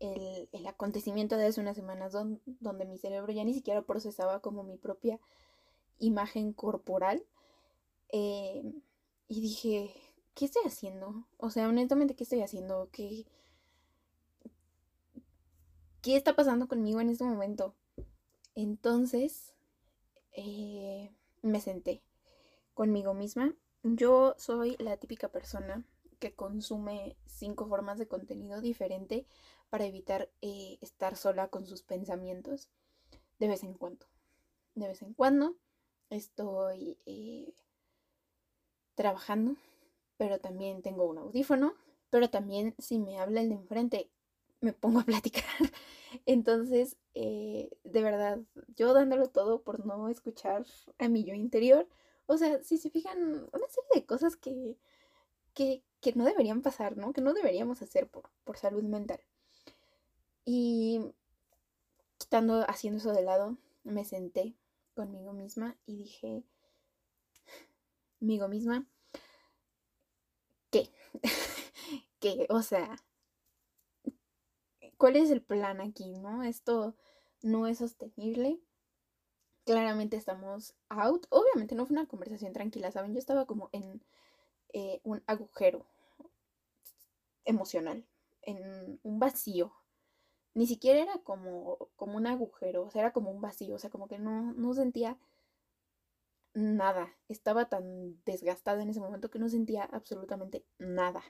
el, 0.00 0.48
acontecimiento 0.66 1.36
de 1.36 1.46
hace 1.46 1.60
unas 1.60 1.76
semanas 1.76 2.12
donde 2.12 2.84
mi 2.86 2.98
cerebro 2.98 3.32
ya 3.32 3.44
ni 3.44 3.54
siquiera 3.54 3.82
procesaba 3.82 4.40
como 4.40 4.62
mi 4.64 4.76
propia 4.76 5.20
imagen 5.98 6.52
corporal. 6.52 7.24
Em, 8.08 8.82
y 9.28 9.40
dije, 9.40 9.94
¿qué 10.34 10.46
estoy 10.46 10.62
haciendo? 10.66 11.26
O 11.38 11.50
sea, 11.50 11.68
honestamente, 11.68 12.14
¿qué 12.16 12.24
estoy 12.24 12.42
haciendo? 12.42 12.88
¿Qué, 12.92 13.26
¿qué 16.02 16.16
está 16.16 16.34
pasando 16.36 16.68
conmigo 16.68 17.00
en 17.00 17.10
este 17.10 17.24
momento? 17.24 17.74
Entonces, 18.54 19.54
eh, 20.32 21.10
me 21.42 21.60
senté 21.60 22.02
conmigo 22.82 23.14
misma. 23.14 23.54
Yo 23.84 24.34
soy 24.38 24.74
la 24.80 24.96
típica 24.96 25.28
persona 25.28 25.84
que 26.18 26.34
consume 26.34 27.16
cinco 27.26 27.68
formas 27.68 27.96
de 27.96 28.08
contenido 28.08 28.60
diferente 28.60 29.24
para 29.70 29.84
evitar 29.84 30.32
eh, 30.40 30.78
estar 30.80 31.14
sola 31.14 31.46
con 31.46 31.64
sus 31.64 31.82
pensamientos 31.84 32.70
de 33.38 33.46
vez 33.46 33.62
en 33.62 33.74
cuando. 33.74 34.06
De 34.74 34.88
vez 34.88 35.00
en 35.02 35.14
cuando 35.14 35.54
estoy 36.10 36.98
eh, 37.06 37.54
trabajando, 38.96 39.54
pero 40.16 40.40
también 40.40 40.82
tengo 40.82 41.04
un 41.04 41.18
audífono, 41.18 41.74
pero 42.10 42.30
también 42.30 42.74
si 42.78 42.98
me 42.98 43.20
habla 43.20 43.42
el 43.42 43.50
de 43.50 43.54
enfrente, 43.54 44.10
me 44.60 44.72
pongo 44.72 44.98
a 44.98 45.04
platicar. 45.04 45.44
Entonces, 46.26 46.96
eh, 47.14 47.70
de 47.84 48.02
verdad, 48.02 48.40
yo 48.74 48.92
dándolo 48.92 49.28
todo 49.28 49.62
por 49.62 49.86
no 49.86 50.08
escuchar 50.08 50.66
a 50.98 51.08
mi 51.08 51.22
yo 51.22 51.34
interior. 51.34 51.86
O 52.32 52.38
sea, 52.38 52.62
si 52.64 52.78
se 52.78 52.88
fijan, 52.88 53.18
una 53.52 53.68
serie 53.68 53.90
de 53.94 54.06
cosas 54.06 54.36
que, 54.36 54.78
que, 55.52 55.84
que 56.00 56.14
no 56.14 56.24
deberían 56.24 56.62
pasar, 56.62 56.96
¿no? 56.96 57.12
Que 57.12 57.20
no 57.20 57.34
deberíamos 57.34 57.82
hacer 57.82 58.08
por, 58.08 58.30
por 58.44 58.56
salud 58.56 58.82
mental. 58.84 59.20
Y 60.46 61.12
quitando, 62.16 62.64
haciendo 62.70 63.00
eso 63.00 63.12
de 63.12 63.20
lado, 63.20 63.58
me 63.84 64.06
senté 64.06 64.54
conmigo 64.94 65.34
misma 65.34 65.76
y 65.84 65.96
dije, 65.96 66.42
amigo 68.22 68.48
misma, 68.48 68.86
¿qué? 70.70 70.90
¿Qué? 72.18 72.46
O 72.48 72.62
sea, 72.62 72.96
¿cuál 74.96 75.16
es 75.16 75.30
el 75.30 75.42
plan 75.42 75.82
aquí, 75.82 76.16
no? 76.16 76.44
Esto 76.44 76.96
no 77.42 77.66
es 77.66 77.76
sostenible. 77.76 78.58
Claramente 79.64 80.16
estamos 80.16 80.74
out. 80.88 81.26
Obviamente 81.30 81.74
no 81.74 81.86
fue 81.86 81.94
una 81.94 82.06
conversación 82.06 82.52
tranquila, 82.52 82.90
¿saben? 82.90 83.12
Yo 83.12 83.18
estaba 83.18 83.46
como 83.46 83.68
en 83.72 84.02
eh, 84.72 85.00
un 85.04 85.22
agujero 85.26 85.86
emocional, 87.44 88.04
en 88.42 89.00
un 89.02 89.18
vacío. 89.18 89.72
Ni 90.54 90.66
siquiera 90.66 91.00
era 91.02 91.18
como, 91.18 91.78
como 91.96 92.16
un 92.16 92.26
agujero, 92.26 92.84
o 92.84 92.90
sea, 92.90 93.02
era 93.02 93.12
como 93.12 93.30
un 93.30 93.40
vacío, 93.40 93.76
o 93.76 93.78
sea, 93.78 93.90
como 93.90 94.08
que 94.08 94.18
no, 94.18 94.52
no 94.52 94.74
sentía 94.74 95.18
nada. 96.54 97.08
Estaba 97.28 97.68
tan 97.68 98.22
desgastada 98.24 98.82
en 98.82 98.90
ese 98.90 99.00
momento 99.00 99.30
que 99.30 99.38
no 99.38 99.48
sentía 99.48 99.84
absolutamente 99.84 100.64
nada. 100.78 101.22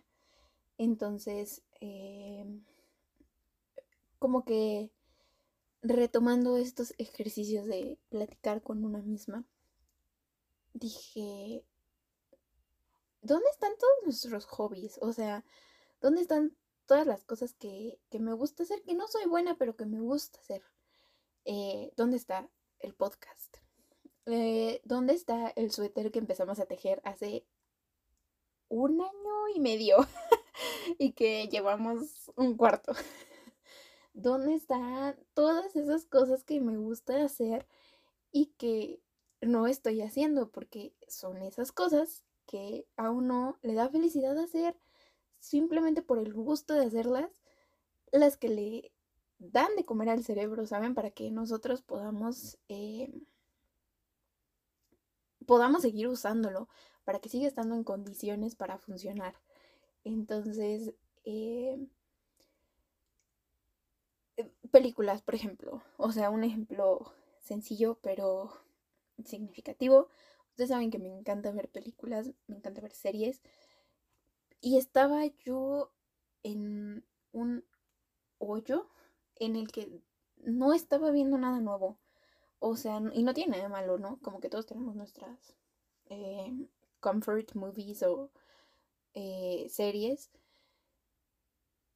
Entonces, 0.79 1.63
em, 1.81 2.65
como 4.19 4.45
que 4.45 4.91
retomando 5.83 6.57
estos 6.57 6.95
ejercicios 6.99 7.67
de 7.67 7.99
platicar 8.09 8.63
con 8.63 8.85
una 8.85 9.03
misma, 9.03 9.45
dije, 10.73 11.65
¿dónde 13.21 13.51
están 13.51 13.73
todos 13.79 14.05
nuestros 14.05 14.47
hobbies? 14.47 14.99
O 15.03 15.13
sea, 15.13 15.45
¿dónde 16.01 16.23
están 16.23 16.57
todas 16.87 17.07
las 17.07 17.25
cosas 17.25 17.55
que, 17.55 17.99
me 18.13 18.33
gusta 18.33 18.63
hacer? 18.63 18.83
Que 18.83 18.95
no 18.95 19.09
soy 19.09 19.27
buena, 19.27 19.57
pero 19.57 19.77
que 19.77 19.87
me 19.87 20.01
gusta 20.01 20.39
hacer. 20.41 20.63
Eh, 21.45 21.93
¿Dónde 21.97 22.17
está 22.17 22.49
el 22.79 22.95
podcast? 22.95 23.57
Eh, 24.27 24.81
¿Dónde 24.85 25.15
está 25.15 25.49
el 25.57 25.73
suéter 25.73 26.13
que 26.13 26.21
empezamos 26.21 26.61
a 26.61 26.67
tejer 26.67 27.03
hace 27.05 27.45
un 28.69 29.01
año 29.03 29.49
y 29.55 29.61
medio 29.61 29.97
y 30.99 31.13
que 31.13 31.49
llevamos 31.49 32.31
un 32.37 32.57
cuarto? 32.57 32.93
¿Dónde 34.15 34.55
están 34.55 35.17
todas 35.35 35.75
esas 35.77 36.05
cosas 36.07 36.45
que 36.45 36.61
me 36.61 36.77
gusta 36.77 37.25
hacer 37.25 37.67
y 38.31 38.47
que 38.59 39.01
no 39.41 39.67
estoy 39.67 40.03
haciendo 40.03 40.51
porque 40.51 40.95
son 41.09 41.39
esas 41.43 41.73
cosas 41.73 42.23
que 42.47 42.87
a 42.97 43.11
uno 43.11 43.59
le 43.63 43.75
da 43.75 43.89
felicidad 43.89 44.39
hacer 44.39 44.77
simplemente 45.41 46.03
por 46.03 46.19
el 46.19 46.33
gusto 46.33 46.75
de 46.75 46.87
hacerlas, 46.87 47.43
las 48.13 48.37
que 48.37 48.49
le 48.49 48.93
dan 49.39 49.75
de 49.77 49.85
comer 49.85 50.09
al 50.09 50.23
cerebro, 50.23 50.67
¿saben? 50.67 50.95
Para 50.95 51.11
que 51.11 51.31
nosotros 51.31 51.83
podamos, 51.83 52.59
eh, 52.69 53.13
podamos 55.47 55.83
seguir 55.83 56.07
usándolo, 56.07 56.69
para 57.05 57.19
que 57.19 57.29
siga 57.29 57.49
estando 57.49 57.75
en 57.75 57.85
condiciones 57.85 58.55
para 58.55 58.79
funcionar. 58.79 59.35
Entonces, 60.05 60.95
eh, 61.25 61.89
películas, 64.73 65.23
por 65.23 65.37
ejemplo, 65.37 65.83
o 65.99 66.11
sea, 66.11 66.31
un 66.31 66.43
ejemplo 66.43 67.13
sencillo 67.39 67.99
pero 68.03 68.53
significativo. 69.25 70.09
Ustedes 70.51 70.71
saben 70.71 70.91
que 70.91 70.99
me 70.99 71.09
encanta 71.09 71.53
ver 71.53 71.69
películas, 71.69 72.33
me 72.49 72.57
encanta 72.57 72.81
ver 72.81 72.93
series. 72.93 73.43
Y 74.61 74.79
estaba 74.79 75.27
yo 75.45 75.93
en 76.43 77.05
un 77.33 77.65
hoyo 78.39 78.89
en 79.37 79.57
el 79.57 79.71
que 79.71 80.01
no 80.37 80.73
estaba 80.73 81.11
viendo 81.11 81.39
nada 81.39 81.61
nuevo. 81.61 81.99
O 82.59 82.77
sea, 82.77 83.01
y 83.13 83.23
no 83.23 83.35
tiene 83.35 83.53
nada 83.53 83.65
de 83.65 83.69
malo, 83.69 83.99
¿no? 83.99 84.19
Como 84.23 84.41
que 84.41 84.49
todos 84.49 84.67
tenemos 84.67 84.95
nuestras 84.95 85.57
eh, 86.07 86.53
comfort 87.01 87.55
movies 87.55 88.03
o 88.05 88.31
eh, 89.15 89.67
series. 89.69 90.31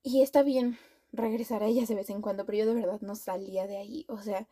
Y 0.02 0.22
está 0.22 0.42
bien 0.42 0.78
regresar 1.16 1.62
a 1.62 1.66
ellas 1.66 1.88
de 1.88 1.94
vez 1.96 2.10
en 2.10 2.22
cuando, 2.22 2.46
pero 2.46 2.58
yo 2.58 2.66
de 2.66 2.74
verdad 2.74 3.00
no 3.00 3.16
salía 3.16 3.66
de 3.66 3.78
ahí. 3.78 4.06
O 4.08 4.18
sea, 4.22 4.46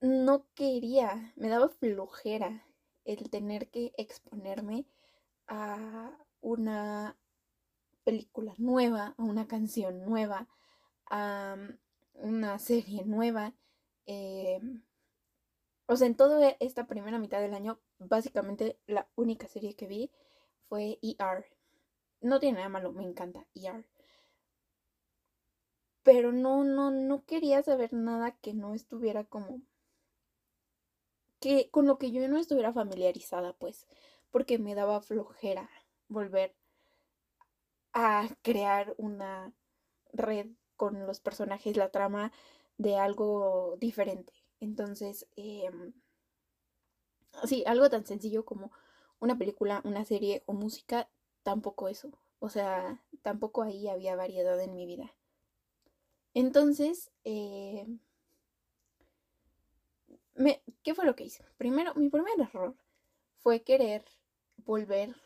no 0.00 0.44
quería, 0.54 1.32
me 1.36 1.48
daba 1.48 1.68
flojera 1.68 2.64
el 3.04 3.30
tener 3.30 3.68
que 3.70 3.92
exponerme 3.96 4.86
a 5.46 6.12
una 6.40 7.16
película 8.04 8.54
nueva, 8.58 9.14
a 9.18 9.22
una 9.22 9.46
canción 9.48 10.04
nueva, 10.04 10.48
a 11.10 11.56
una 12.14 12.58
serie 12.58 13.04
nueva. 13.04 13.54
Em, 14.06 14.82
o 15.86 15.96
sea, 15.96 16.06
en 16.06 16.16
toda 16.16 16.56
esta 16.60 16.86
primera 16.86 17.18
mitad 17.18 17.40
del 17.40 17.54
año, 17.54 17.80
básicamente 17.98 18.78
la 18.86 19.08
única 19.16 19.48
serie 19.48 19.74
que 19.74 19.88
vi 19.88 20.10
fue 20.68 20.98
ER. 21.02 21.46
No 22.20 22.40
tiene 22.40 22.58
nada 22.58 22.68
malo, 22.68 22.92
me 22.92 23.04
encanta 23.04 23.46
ER. 23.54 23.84
Pero 26.08 26.32
no, 26.32 26.64
no, 26.64 26.90
no 26.90 27.26
quería 27.26 27.62
saber 27.62 27.92
nada 27.92 28.30
que 28.30 28.54
no 28.54 28.72
estuviera 28.72 29.24
como 29.24 29.60
que 31.38 31.68
con 31.70 31.86
lo 31.86 31.98
que 31.98 32.10
yo 32.12 32.26
no 32.28 32.38
estuviera 32.38 32.72
familiarizada, 32.72 33.52
pues, 33.52 33.86
porque 34.30 34.58
me 34.58 34.74
daba 34.74 35.02
flojera 35.02 35.68
volver 36.08 36.54
a 37.92 38.26
crear 38.40 38.94
una 38.96 39.52
red 40.14 40.46
con 40.76 41.06
los 41.06 41.20
personajes, 41.20 41.76
la 41.76 41.90
trama 41.90 42.32
de 42.78 42.96
algo 42.96 43.76
diferente. 43.78 44.32
Entonces, 44.60 45.28
eh, 45.36 45.70
sí, 47.44 47.64
algo 47.66 47.90
tan 47.90 48.06
sencillo 48.06 48.46
como 48.46 48.72
una 49.20 49.36
película, 49.36 49.82
una 49.84 50.06
serie 50.06 50.42
o 50.46 50.54
música, 50.54 51.10
tampoco 51.42 51.88
eso. 51.88 52.10
O 52.38 52.48
sea, 52.48 53.04
tampoco 53.20 53.62
ahí 53.62 53.88
había 53.88 54.16
variedad 54.16 54.58
en 54.58 54.74
mi 54.74 54.86
vida. 54.86 55.12
Entonces, 56.34 57.10
eh, 57.24 57.86
¿qué 60.82 60.94
fue 60.94 61.04
lo 61.04 61.16
que 61.16 61.24
hice? 61.24 61.44
Primero, 61.56 61.94
mi 61.94 62.08
primer 62.10 62.40
error 62.40 62.74
fue 63.38 63.62
querer 63.62 64.04
volver 64.64 65.16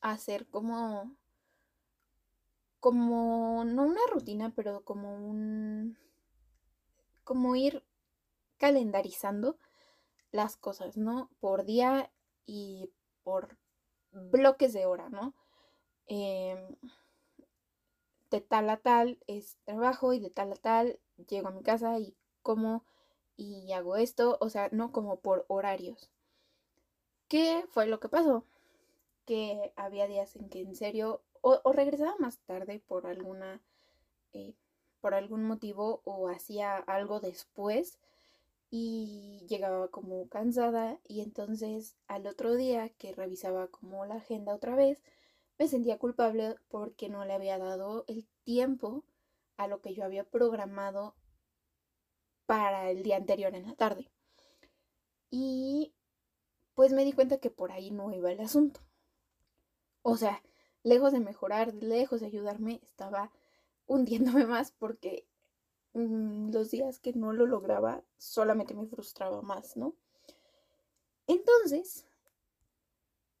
a 0.00 0.12
hacer 0.12 0.46
como, 0.46 1.16
como, 2.80 3.64
no 3.64 3.84
una 3.84 4.00
rutina, 4.10 4.52
pero 4.54 4.82
como 4.82 5.14
un, 5.14 5.98
como 7.24 7.56
ir 7.56 7.84
calendarizando 8.58 9.58
las 10.32 10.56
cosas, 10.56 10.96
¿no? 10.96 11.30
Por 11.40 11.64
día 11.64 12.10
y 12.46 12.90
por 13.22 13.56
bloques 14.12 14.72
de 14.72 14.86
hora, 14.86 15.08
¿no? 15.08 15.34
Em, 16.06 16.76
de 18.30 18.40
tal 18.40 18.70
a 18.70 18.76
tal 18.78 19.18
es 19.26 19.56
trabajo 19.64 20.12
y 20.12 20.20
de 20.20 20.30
tal 20.30 20.52
a 20.52 20.56
tal 20.56 20.98
llego 21.28 21.48
a 21.48 21.52
mi 21.52 21.62
casa 21.62 21.98
y 21.98 22.14
como 22.42 22.84
y 23.36 23.72
hago 23.72 23.96
esto, 23.96 24.36
o 24.40 24.50
sea, 24.50 24.68
no 24.72 24.90
como 24.90 25.20
por 25.20 25.44
horarios. 25.48 26.10
¿Qué 27.28 27.64
fue 27.70 27.86
lo 27.86 28.00
que 28.00 28.08
pasó? 28.08 28.44
Que 29.26 29.72
había 29.76 30.08
días 30.08 30.34
en 30.36 30.48
que 30.48 30.60
en 30.60 30.74
serio 30.74 31.22
o, 31.40 31.72
regresaba 31.72 32.16
más 32.18 32.38
tarde 32.38 32.80
por 32.80 33.06
alguna 33.06 33.60
eh, 34.32 34.54
por 35.00 35.14
algún 35.14 35.44
motivo 35.44 36.00
o 36.04 36.28
hacía 36.28 36.76
algo 36.76 37.20
después 37.20 37.98
y 38.70 39.46
llegaba 39.48 39.88
como 39.88 40.28
cansada 40.28 40.98
y 41.06 41.20
entonces 41.20 41.96
al 42.08 42.26
otro 42.26 42.54
día 42.56 42.88
que 42.90 43.12
revisaba 43.12 43.68
como 43.68 44.04
la 44.04 44.16
agenda 44.16 44.54
otra 44.54 44.74
vez 44.74 45.02
me 45.58 45.68
sentía 45.68 45.98
culpable 45.98 46.56
porque 46.68 47.08
no 47.08 47.24
le 47.24 47.32
había 47.32 47.58
dado 47.58 48.04
el 48.06 48.26
tiempo 48.44 49.04
a 49.56 49.66
lo 49.66 49.80
que 49.80 49.94
yo 49.94 50.04
había 50.04 50.24
programado 50.24 51.14
para 52.46 52.90
el 52.90 53.02
día 53.02 53.16
anterior 53.16 53.54
en 53.54 53.66
la 53.66 53.74
tarde. 53.74 54.10
Y 55.30 55.92
pues 56.74 56.92
me 56.92 57.04
di 57.04 57.12
cuenta 57.12 57.38
que 57.38 57.50
por 57.50 57.72
ahí 57.72 57.90
no 57.90 58.12
iba 58.12 58.30
el 58.30 58.40
asunto. 58.40 58.80
O 60.02 60.16
sea, 60.16 60.42
lejos 60.84 61.12
de 61.12 61.20
mejorar, 61.20 61.74
lejos 61.74 62.20
de 62.20 62.28
ayudarme, 62.28 62.80
estaba 62.82 63.32
hundiéndome 63.86 64.46
más 64.46 64.70
porque 64.70 65.26
mm, 65.94 66.50
los 66.52 66.70
días 66.70 67.00
que 67.00 67.12
no 67.12 67.32
lo 67.32 67.46
lograba 67.46 68.04
solamente 68.16 68.74
me 68.74 68.86
frustraba 68.86 69.42
más, 69.42 69.76
¿no? 69.76 69.94
Entonces, 71.26 72.06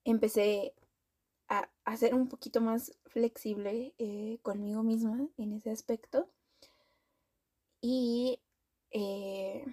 empecé 0.04 0.74
a, 1.48 1.70
a 1.84 1.96
ser 1.96 2.14
un 2.14 2.28
poquito 2.28 2.60
más 2.60 2.96
flexible 3.06 3.94
eh, 3.98 4.38
conmigo 4.42 4.82
misma 4.82 5.28
en 5.36 5.52
ese 5.52 5.70
aspecto. 5.70 6.28
Y 7.80 8.40
eh, 8.90 9.64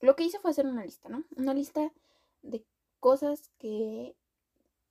lo 0.00 0.16
que 0.16 0.24
hice 0.24 0.38
fue 0.38 0.50
hacer 0.50 0.66
una 0.66 0.84
lista, 0.84 1.08
¿no? 1.08 1.24
Una 1.36 1.54
lista 1.54 1.92
de 2.42 2.64
cosas 3.00 3.50
que 3.58 4.16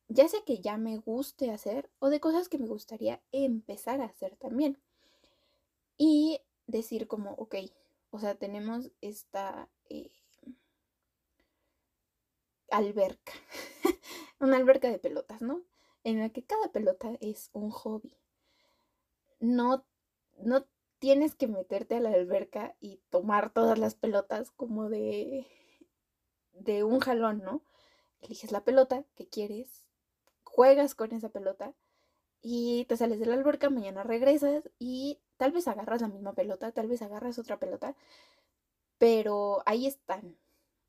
ya 0.07 0.27
sé 0.27 0.43
que 0.45 0.59
ya 0.59 0.77
me 0.77 0.97
guste 0.97 1.51
hacer 1.51 1.89
o 1.99 2.09
de 2.09 2.19
cosas 2.19 2.49
que 2.49 2.57
me 2.57 2.67
gustaría 2.67 3.21
empezar 3.31 4.01
a 4.01 4.05
hacer 4.05 4.35
también. 4.37 4.77
Y 5.97 6.41
decir 6.67 7.07
como, 7.07 7.31
ok, 7.31 7.55
o 8.11 8.19
sea, 8.19 8.35
tenemos 8.35 8.91
esta 9.01 9.69
eh, 9.89 10.11
alberca, 12.71 13.33
una 14.39 14.57
alberca 14.57 14.89
de 14.89 14.99
pelotas, 14.99 15.41
¿no? 15.41 15.63
En 16.03 16.19
la 16.19 16.29
que 16.29 16.43
cada 16.43 16.71
pelota 16.71 17.17
es 17.21 17.49
un 17.53 17.69
hobby. 17.69 18.15
No, 19.39 19.85
no 20.37 20.65
tienes 20.99 21.35
que 21.35 21.47
meterte 21.47 21.95
a 21.95 21.99
la 21.99 22.09
alberca 22.09 22.75
y 22.79 23.01
tomar 23.09 23.51
todas 23.51 23.77
las 23.77 23.95
pelotas 23.95 24.51
como 24.51 24.89
de, 24.89 25.45
de 26.53 26.83
un 26.83 26.99
jalón, 26.99 27.43
¿no? 27.43 27.61
Eliges 28.21 28.51
la 28.51 28.63
pelota 28.63 29.03
que 29.15 29.27
quieres, 29.27 29.85
juegas 30.43 30.95
con 30.95 31.11
esa 31.11 31.29
pelota 31.29 31.73
y 32.41 32.85
te 32.85 32.97
sales 32.97 33.19
de 33.19 33.25
la 33.25 33.35
alberca, 33.35 33.69
mañana 33.69 34.03
regresas 34.03 34.69
y 34.79 35.19
tal 35.37 35.51
vez 35.51 35.67
agarras 35.67 36.01
la 36.01 36.07
misma 36.07 36.33
pelota, 36.33 36.71
tal 36.71 36.87
vez 36.87 37.01
agarras 37.01 37.37
otra 37.39 37.59
pelota, 37.59 37.95
pero 38.97 39.61
ahí 39.65 39.85
están, 39.85 40.35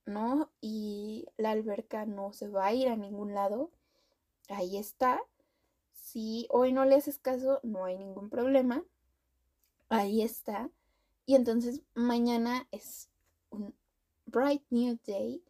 ¿no? 0.09 0.51
Y 0.61 1.27
la 1.37 1.53
alberca 1.53 2.07
no 2.07 2.33
se 2.33 2.49
va 2.49 2.67
a 2.67 2.75
ir 2.75 2.89
a 2.89 2.97
ningún 2.97 3.35
lado, 3.35 3.71
ahí 4.49 4.77
está. 4.77 5.21
Si 5.93 6.47
hoy 6.51 6.73
no 6.73 6.85
le 6.85 6.97
haces 6.97 7.19
caso, 7.19 7.61
no 7.63 7.85
hay 7.85 7.97
ningún 7.99 8.31
problema 8.31 8.85
ahí 9.89 10.23
está. 10.23 10.71
Y 11.27 11.35
entonces 11.35 11.83
mañana 11.95 12.67
es 12.71 13.09
un 13.51 13.75
bright 14.27 14.63
new 14.71 14.99
day 15.07 15.43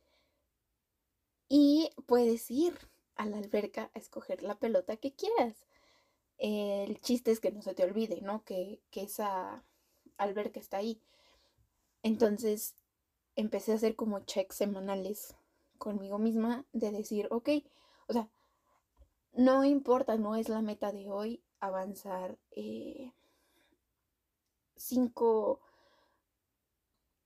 y 1.49 1.90
puedes 2.07 2.51
ir 2.51 2.77
a 3.16 3.27
la 3.27 3.38
alberca 3.38 3.90
a 3.94 3.99
escoger 3.99 4.42
la 4.42 4.59
pelota 4.59 4.97
que 4.97 5.14
quieras. 5.14 5.57
El 6.38 7.01
chiste 7.01 7.33
es 7.33 7.40
que 7.40 7.51
no 7.51 7.62
se 7.62 7.75
te 7.75 7.85
olvide, 7.85 8.21
¿no? 8.21 8.44
Que, 8.44 8.81
que 8.90 9.03
esa 9.03 9.64
alberca 10.16 10.61
está 10.61 10.79
ahí. 10.79 11.01
Entonces 12.03 12.75
empecé 13.38 13.72
a 13.72 13.77
hacer 13.77 13.94
como 13.94 14.20
checks 14.20 14.57
semanales 14.57 15.37
conmigo 15.79 16.18
misma 16.18 16.64
de 16.72 16.90
decir, 16.90 17.29
ok, 17.31 17.51
o 18.09 18.12
sea, 18.12 18.29
no 19.33 19.64
importa, 19.64 20.16
no 20.16 20.35
es 20.35 20.48
la 20.48 20.61
meta 20.61 20.90
de 20.90 21.09
hoy 21.09 21.40
avanzar 21.61 22.37
eh, 22.51 23.12
cinco 24.77 25.61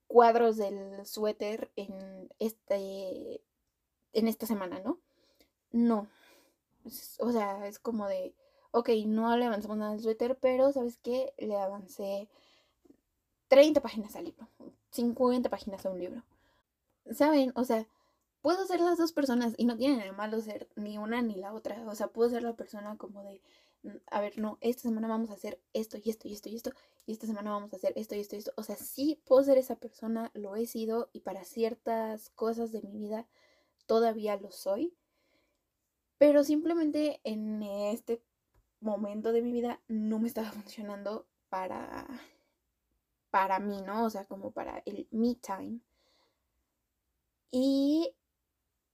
cuadros 0.06 0.58
del 0.58 1.06
suéter 1.06 1.70
en 1.76 2.28
este 2.38 3.40
en 4.12 4.28
esta 4.28 4.44
semana, 4.46 4.80
¿no? 4.80 4.98
No. 5.70 6.08
O 7.20 7.32
sea, 7.32 7.66
es 7.66 7.78
como 7.78 8.06
de, 8.06 8.34
ok, 8.72 8.90
no 9.06 9.34
le 9.38 9.46
avanzamos 9.46 9.78
nada 9.78 9.92
al 9.92 10.00
suéter, 10.00 10.38
pero 10.38 10.72
¿sabes 10.72 10.98
qué? 10.98 11.32
Le 11.38 11.56
avancé 11.56 12.28
30 13.48 13.80
páginas 13.80 14.14
al 14.16 14.26
libro, 14.26 14.46
50 14.92 15.48
páginas 15.50 15.84
a 15.84 15.90
un 15.90 15.98
libro. 15.98 16.22
¿Saben? 17.10 17.52
O 17.56 17.64
sea, 17.64 17.86
puedo 18.42 18.66
ser 18.66 18.80
las 18.80 18.98
dos 18.98 19.12
personas 19.12 19.54
y 19.56 19.64
no 19.64 19.76
tiene 19.76 19.96
nada 19.96 20.12
malo 20.12 20.40
ser 20.40 20.68
ni 20.76 20.98
una 20.98 21.22
ni 21.22 21.36
la 21.36 21.52
otra. 21.52 21.82
O 21.88 21.94
sea, 21.94 22.08
puedo 22.08 22.30
ser 22.30 22.42
la 22.42 22.54
persona 22.54 22.96
como 22.98 23.22
de, 23.24 23.40
mm, 23.82 23.96
a 24.10 24.20
ver, 24.20 24.38
no, 24.38 24.58
esta 24.60 24.82
semana 24.82 25.08
vamos 25.08 25.30
a 25.30 25.34
hacer 25.34 25.60
esto 25.72 25.98
y 26.02 26.10
esto 26.10 26.28
y 26.28 26.34
esto 26.34 26.48
y 26.48 26.56
esto, 26.56 26.72
y 27.06 27.12
esta 27.12 27.26
semana 27.26 27.50
vamos 27.52 27.72
a 27.72 27.76
hacer 27.76 27.92
esto 27.96 28.14
y 28.14 28.20
esto 28.20 28.36
y 28.36 28.38
esto. 28.40 28.52
O 28.56 28.62
sea, 28.62 28.76
sí 28.76 29.20
puedo 29.26 29.42
ser 29.44 29.58
esa 29.58 29.76
persona, 29.76 30.30
lo 30.34 30.56
he 30.56 30.66
sido 30.66 31.08
y 31.12 31.20
para 31.20 31.44
ciertas 31.44 32.30
cosas 32.30 32.72
de 32.72 32.82
mi 32.82 32.98
vida 32.98 33.26
todavía 33.86 34.36
lo 34.36 34.50
soy. 34.50 34.94
Pero 36.18 36.44
simplemente 36.44 37.20
en 37.24 37.62
este 37.62 38.22
momento 38.80 39.32
de 39.32 39.42
mi 39.42 39.52
vida 39.52 39.80
no 39.88 40.18
me 40.18 40.28
estaba 40.28 40.52
funcionando 40.52 41.26
para 41.48 42.06
para 43.32 43.58
mí, 43.60 43.80
¿no? 43.82 44.04
O 44.04 44.10
sea, 44.10 44.26
como 44.26 44.52
para 44.52 44.82
el 44.86 45.08
me 45.10 45.34
time. 45.36 45.80
Y 47.50 48.14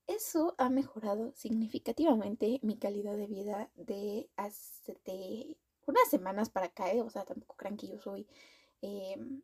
eso 0.07 0.55
ha 0.59 0.70
mejorado 0.70 1.33
significativamente 1.35 2.61
mi 2.62 2.79
calidad 2.79 3.16
de 3.16 3.27
vida 3.27 3.70
de 3.77 4.31
hace 4.37 5.59
unas 5.87 6.09
semanas 6.09 6.51
para 6.51 6.66
acá, 6.66 6.92
¿eh? 6.92 7.03
o 7.03 7.11
sea, 7.11 7.24
tampoco 7.24 7.57
crean 7.57 7.77
que 7.77 7.88
yo 7.88 7.98
soy 7.98 8.27
em, 8.81 9.42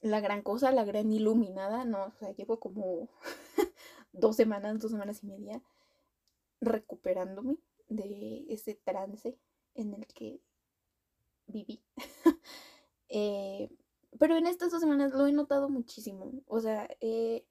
la 0.00 0.20
gran 0.20 0.42
cosa, 0.42 0.72
la 0.72 0.84
gran 0.84 1.12
iluminada, 1.12 1.84
no, 1.84 2.06
o 2.06 2.12
sea, 2.18 2.32
llevo 2.32 2.58
como 2.58 3.08
dos 4.12 4.36
semanas, 4.36 4.78
dos 4.80 4.92
semanas 4.92 5.22
y 5.22 5.26
media 5.26 5.62
recuperándome 6.60 7.58
de 7.88 8.46
ese 8.48 8.74
trance 8.76 9.38
en 9.74 9.94
el 9.94 10.06
que 10.06 10.40
viví. 11.46 11.82
Eh, 13.08 13.70
pero 14.18 14.36
en 14.36 14.46
estas 14.46 14.70
dos 14.70 14.80
semanas 14.80 15.12
lo 15.12 15.26
he 15.26 15.32
notado 15.32 15.68
muchísimo, 15.68 16.32
o 16.46 16.60
sea, 16.60 16.88
eh, 17.00 17.44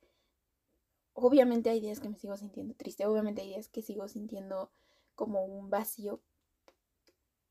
obviamente 1.13 1.69
hay 1.69 1.79
días 1.79 1.99
que 1.99 2.09
me 2.09 2.17
sigo 2.17 2.35
sintiendo 2.37 2.73
triste, 2.75 3.05
obviamente 3.05 3.41
hay 3.41 3.49
días 3.49 3.69
que 3.69 3.81
sigo 3.81 4.07
sintiendo 4.07 4.71
como 5.15 5.45
un 5.45 5.69
vacío, 5.69 6.19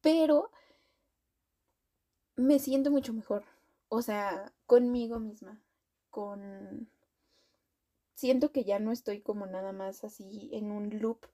pero 0.01 0.51
me 2.37 2.59
siento 2.59 2.91
mucho 2.91 3.13
mejor, 3.13 3.45
o 3.89 4.03
sea, 4.03 4.53
conmigo 4.67 5.19
misma, 5.19 5.61
con... 6.11 6.89
Siento 8.15 8.53
que 8.53 8.63
ya 8.63 8.79
no 8.79 8.93
estoy 8.93 9.21
como 9.21 9.45
nada 9.47 9.73
más 9.73 10.05
así 10.05 10.49
en 10.53 10.71
un 10.71 11.01
loop 11.01 11.27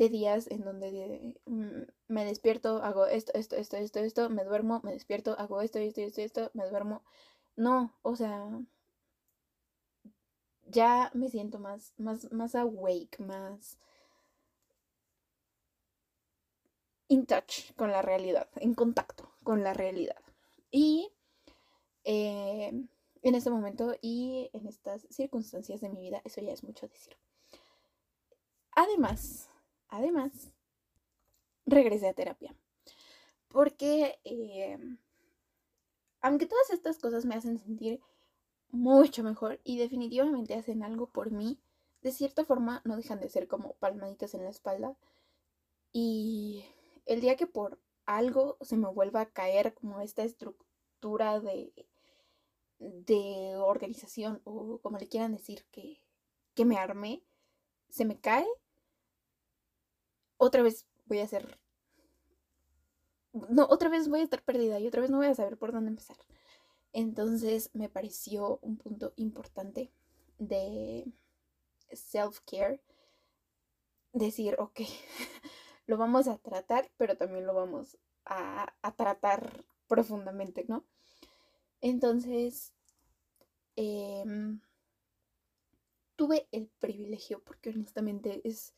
de 0.00 0.08
días 0.08 0.46
en 0.50 0.64
donde 0.64 1.36
mm, 1.44 1.82
me 2.08 2.24
despierto, 2.24 2.82
hago 2.82 3.04
esto, 3.04 3.32
esto, 3.34 3.56
esto, 3.56 3.76
esto, 3.76 3.98
esto, 3.98 4.30
me 4.30 4.44
duermo, 4.44 4.80
me 4.82 4.92
despierto, 4.92 5.36
hago 5.38 5.60
esto, 5.60 5.78
esto, 5.78 6.00
esto, 6.00 6.22
esto, 6.22 6.50
me 6.54 6.66
duermo. 6.66 7.04
No, 7.54 7.94
o 8.00 8.16
sea, 8.16 8.48
ya 10.66 11.10
me 11.12 11.28
siento 11.28 11.58
más, 11.58 11.92
más, 11.98 12.32
más 12.32 12.54
awake, 12.54 13.18
más 13.18 13.78
in 17.08 17.26
touch 17.26 17.74
con 17.76 17.90
la 17.90 18.00
realidad, 18.00 18.48
en 18.56 18.72
contacto 18.72 19.30
con 19.44 19.62
la 19.62 19.74
realidad. 19.74 20.22
Y 20.70 21.12
eh, 22.04 22.72
en 23.22 23.34
este 23.34 23.50
momento 23.50 23.94
y 24.00 24.48
en 24.54 24.66
estas 24.66 25.06
circunstancias 25.10 25.82
de 25.82 25.90
mi 25.90 26.00
vida, 26.00 26.22
eso 26.24 26.40
ya 26.40 26.52
es 26.52 26.64
mucho 26.64 26.88
decir. 26.88 27.18
Además, 28.72 29.50
además, 29.90 30.52
regresé 31.66 32.08
a 32.08 32.14
terapia. 32.14 32.54
Porque, 33.48 34.18
eh, 34.24 34.78
aunque 36.20 36.46
todas 36.46 36.70
estas 36.70 36.98
cosas 36.98 37.24
me 37.24 37.34
hacen 37.34 37.58
sentir 37.58 38.00
mucho 38.72 39.22
mejor 39.22 39.60
y 39.64 39.78
definitivamente 39.78 40.54
hacen 40.54 40.82
algo 40.82 41.08
por 41.10 41.30
mí. 41.30 41.60
De 42.02 42.12
cierta 42.12 42.44
forma 42.44 42.80
no 42.84 42.96
dejan 42.96 43.20
de 43.20 43.28
ser 43.28 43.46
como 43.48 43.74
palmaditas 43.74 44.34
en 44.34 44.44
la 44.44 44.50
espalda. 44.50 44.96
Y 45.92 46.64
el 47.06 47.20
día 47.20 47.36
que 47.36 47.46
por 47.46 47.78
algo 48.06 48.56
se 48.60 48.76
me 48.76 48.88
vuelva 48.88 49.22
a 49.22 49.30
caer 49.30 49.74
como 49.74 50.00
esta 50.00 50.22
estructura 50.22 51.40
de, 51.40 51.72
de 52.78 53.54
organización 53.56 54.40
o 54.44 54.78
como 54.78 54.98
le 54.98 55.08
quieran 55.08 55.32
decir 55.32 55.64
que, 55.70 56.00
que 56.54 56.64
me 56.64 56.76
armé, 56.78 57.22
se 57.88 58.04
me 58.04 58.18
cae, 58.18 58.46
otra 60.40 60.62
vez 60.62 60.86
voy 61.04 61.20
a 61.20 61.28
ser... 61.28 61.58
No, 63.32 63.66
otra 63.70 63.88
vez 63.88 64.08
voy 64.08 64.20
a 64.20 64.24
estar 64.24 64.42
perdida 64.42 64.80
y 64.80 64.88
otra 64.88 65.02
vez 65.02 65.10
no 65.10 65.18
voy 65.18 65.26
a 65.26 65.34
saber 65.34 65.56
por 65.56 65.70
dónde 65.70 65.90
empezar. 65.90 66.16
Entonces 66.92 67.70
me 67.74 67.88
pareció 67.88 68.58
un 68.62 68.76
punto 68.76 69.12
importante 69.16 69.92
de 70.38 71.06
self-care. 71.92 72.80
Decir, 74.12 74.56
ok, 74.58 74.80
lo 75.86 75.98
vamos 75.98 76.26
a 76.26 76.38
tratar, 76.38 76.90
pero 76.96 77.16
también 77.16 77.46
lo 77.46 77.54
vamos 77.54 77.98
a, 78.24 78.72
tratar 78.96 79.64
profundamente, 79.86 80.64
¿no? 80.68 80.84
Entonces, 81.80 82.72
em, 83.76 84.60
tuve 86.16 86.48
el 86.50 86.68
privilegio, 86.78 87.42
porque 87.44 87.70
honestamente 87.70 88.40
es, 88.44 88.74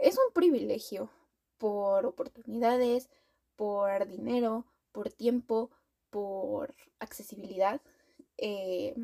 es 0.00 0.16
un 0.16 0.32
privilegio 0.32 1.10
por 1.58 2.06
oportunidades, 2.06 3.08
por 3.56 4.06
dinero, 4.06 4.64
por 4.92 5.10
tiempo, 5.10 5.70
por 6.10 6.74
accesibilidad, 6.98 7.80
eh, 8.36 8.94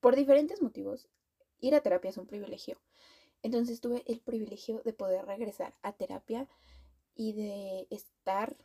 por 0.00 0.16
diferentes 0.16 0.60
motivos, 0.60 1.08
ir 1.60 1.74
a 1.74 1.80
terapia 1.80 2.10
es 2.10 2.18
un 2.18 2.26
privilegio. 2.26 2.78
Entonces 3.42 3.80
tuve 3.80 4.02
el 4.06 4.20
privilegio 4.20 4.82
de 4.84 4.92
poder 4.92 5.24
regresar 5.26 5.74
a 5.82 5.92
terapia 5.92 6.48
y 7.14 7.32
de 7.32 7.86
estar, 7.90 8.56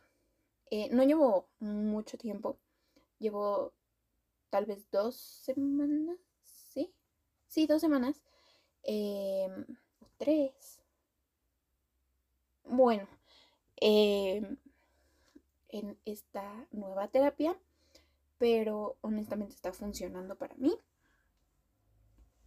eh, 0.70 0.88
no 0.90 1.02
llevo 1.04 1.48
mucho 1.58 2.18
tiempo, 2.18 2.58
llevo 3.18 3.72
tal 4.50 4.66
vez 4.66 4.90
dos 4.90 5.16
semanas, 5.16 6.18
¿sí? 6.44 6.92
Sí, 7.46 7.66
dos 7.66 7.80
semanas, 7.80 8.22
em, 8.82 9.66
tres. 10.16 10.80
Bueno, 12.68 13.08
eh, 13.80 14.56
en 15.70 15.98
esta 16.04 16.66
nueva 16.70 17.08
terapia, 17.08 17.58
pero 18.36 18.96
honestamente 19.00 19.54
está 19.54 19.72
funcionando 19.72 20.36
para 20.36 20.54
mí. 20.56 20.74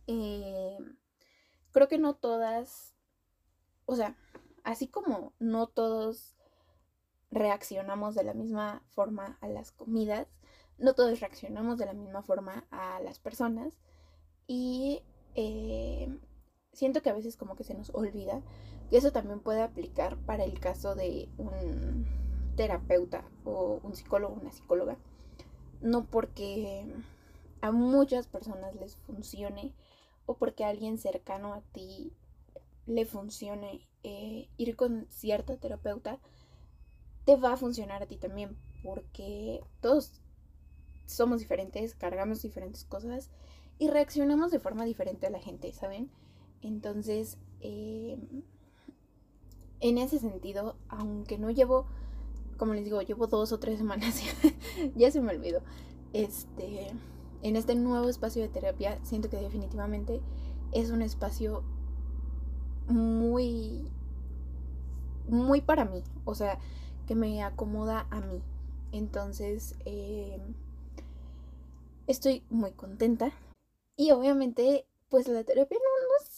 Eh, 0.06 0.78
creo 1.72 1.88
que 1.88 1.98
no 1.98 2.16
todas, 2.16 2.96
o 3.86 3.96
sea, 3.96 4.16
así 4.64 4.88
como 4.88 5.34
no 5.40 5.68
todos 5.68 6.36
reaccionamos 7.32 8.14
de 8.14 8.24
la 8.24 8.34
misma 8.34 8.84
forma 8.90 9.38
a 9.42 9.48
las 9.48 9.72
comidas, 9.72 10.28
no 10.78 10.94
todos 10.94 11.20
reaccionamos 11.20 11.78
de 11.78 11.86
la 11.88 11.94
misma 11.94 12.22
forma 12.22 12.66
a 12.70 13.00
las 13.00 13.20
personas 13.20 13.78
y 14.48 15.02
eh, 15.36 16.16
siento 16.74 17.02
que 17.02 17.10
a 17.10 17.14
veces 17.14 17.38
como 17.38 17.56
que 17.56 17.64
se 17.64 17.74
nos 17.74 17.90
olvida 17.94 18.42
que 18.90 18.98
eso 18.98 19.12
también 19.12 19.40
puede 19.40 19.62
aplicar 19.62 20.18
para 20.18 20.44
el 20.44 20.60
caso 20.60 20.96
de 20.96 21.30
un 21.38 22.06
terapeuta 22.56 23.24
o 23.46 23.80
un 23.84 23.96
psicólogo 23.96 24.38
una 24.40 24.52
psicóloga. 24.52 24.98
No 25.82 26.06
porque 26.06 26.86
a 27.62 27.72
muchas 27.72 28.28
personas 28.28 28.76
les 28.76 28.96
funcione 28.96 29.74
o 30.26 30.36
porque 30.36 30.64
a 30.64 30.70
alguien 30.70 30.98
cercano 30.98 31.54
a 31.54 31.62
ti 31.72 32.14
le 32.86 33.06
funcione 33.06 33.88
eh, 34.04 34.50
ir 34.58 34.76
con 34.76 35.08
cierto 35.10 35.58
terapeuta, 35.58 36.20
te 37.26 37.36
va 37.36 37.54
a 37.54 37.58
funcionar 37.58 38.04
a 38.04 38.08
ti 38.08 38.18
también 38.18 38.58
porque 38.84 39.62
todos 39.80 40.22
somos 41.06 41.40
diferentes, 41.40 41.96
cargamos 41.96 42.42
diferentes 42.42 42.84
cosas 42.84 43.30
y 43.78 43.90
reaccionamos 43.90 44.52
de 44.52 44.60
forma 44.60 44.86
diferente 44.86 45.28
a 45.28 45.32
la 45.32 45.40
gente, 45.40 45.72
¿saben? 45.74 46.10
Entonces, 46.62 47.38
eh, 47.62 48.18
en 49.80 49.98
ese 49.98 50.20
sentido, 50.20 50.76
aunque 50.90 51.38
no 51.38 51.50
llevo 51.52 51.86
como 52.58 52.76
les 52.76 52.86
digo, 52.86 53.02
llevo 53.02 53.26
dos 53.26 53.52
o 53.54 53.60
tres 53.60 53.80
semanas, 53.80 54.22
ya 54.96 55.10
se 55.10 55.20
me 55.20 55.32
olvidó. 55.32 55.64
Este, 56.14 56.92
en 57.42 57.56
este 57.56 57.74
nuevo 57.74 58.08
espacio 58.08 58.44
de 58.44 58.50
terapia, 58.50 59.00
siento 59.04 59.32
que 59.32 59.38
definitivamente 59.38 60.22
es 60.72 60.92
un 60.92 61.02
espacio 61.02 61.64
muy, 62.88 63.92
muy 65.28 65.62
para 65.62 65.86
mí, 65.86 66.04
o 66.24 66.36
sea, 66.36 66.60
que 67.08 67.16
me 67.16 67.42
acomoda 67.42 68.06
a 68.12 68.22
mí. 68.22 68.44
Entonces, 68.92 69.76
eh, 69.86 70.40
Estoy 72.12 72.44
muy 72.50 72.72
contenta. 72.72 73.32
Y 73.96 74.12
obviamente, 74.12 74.86
pues 75.08 75.30
la 75.30 75.46
terapia 75.46 75.78
no, 75.78 75.91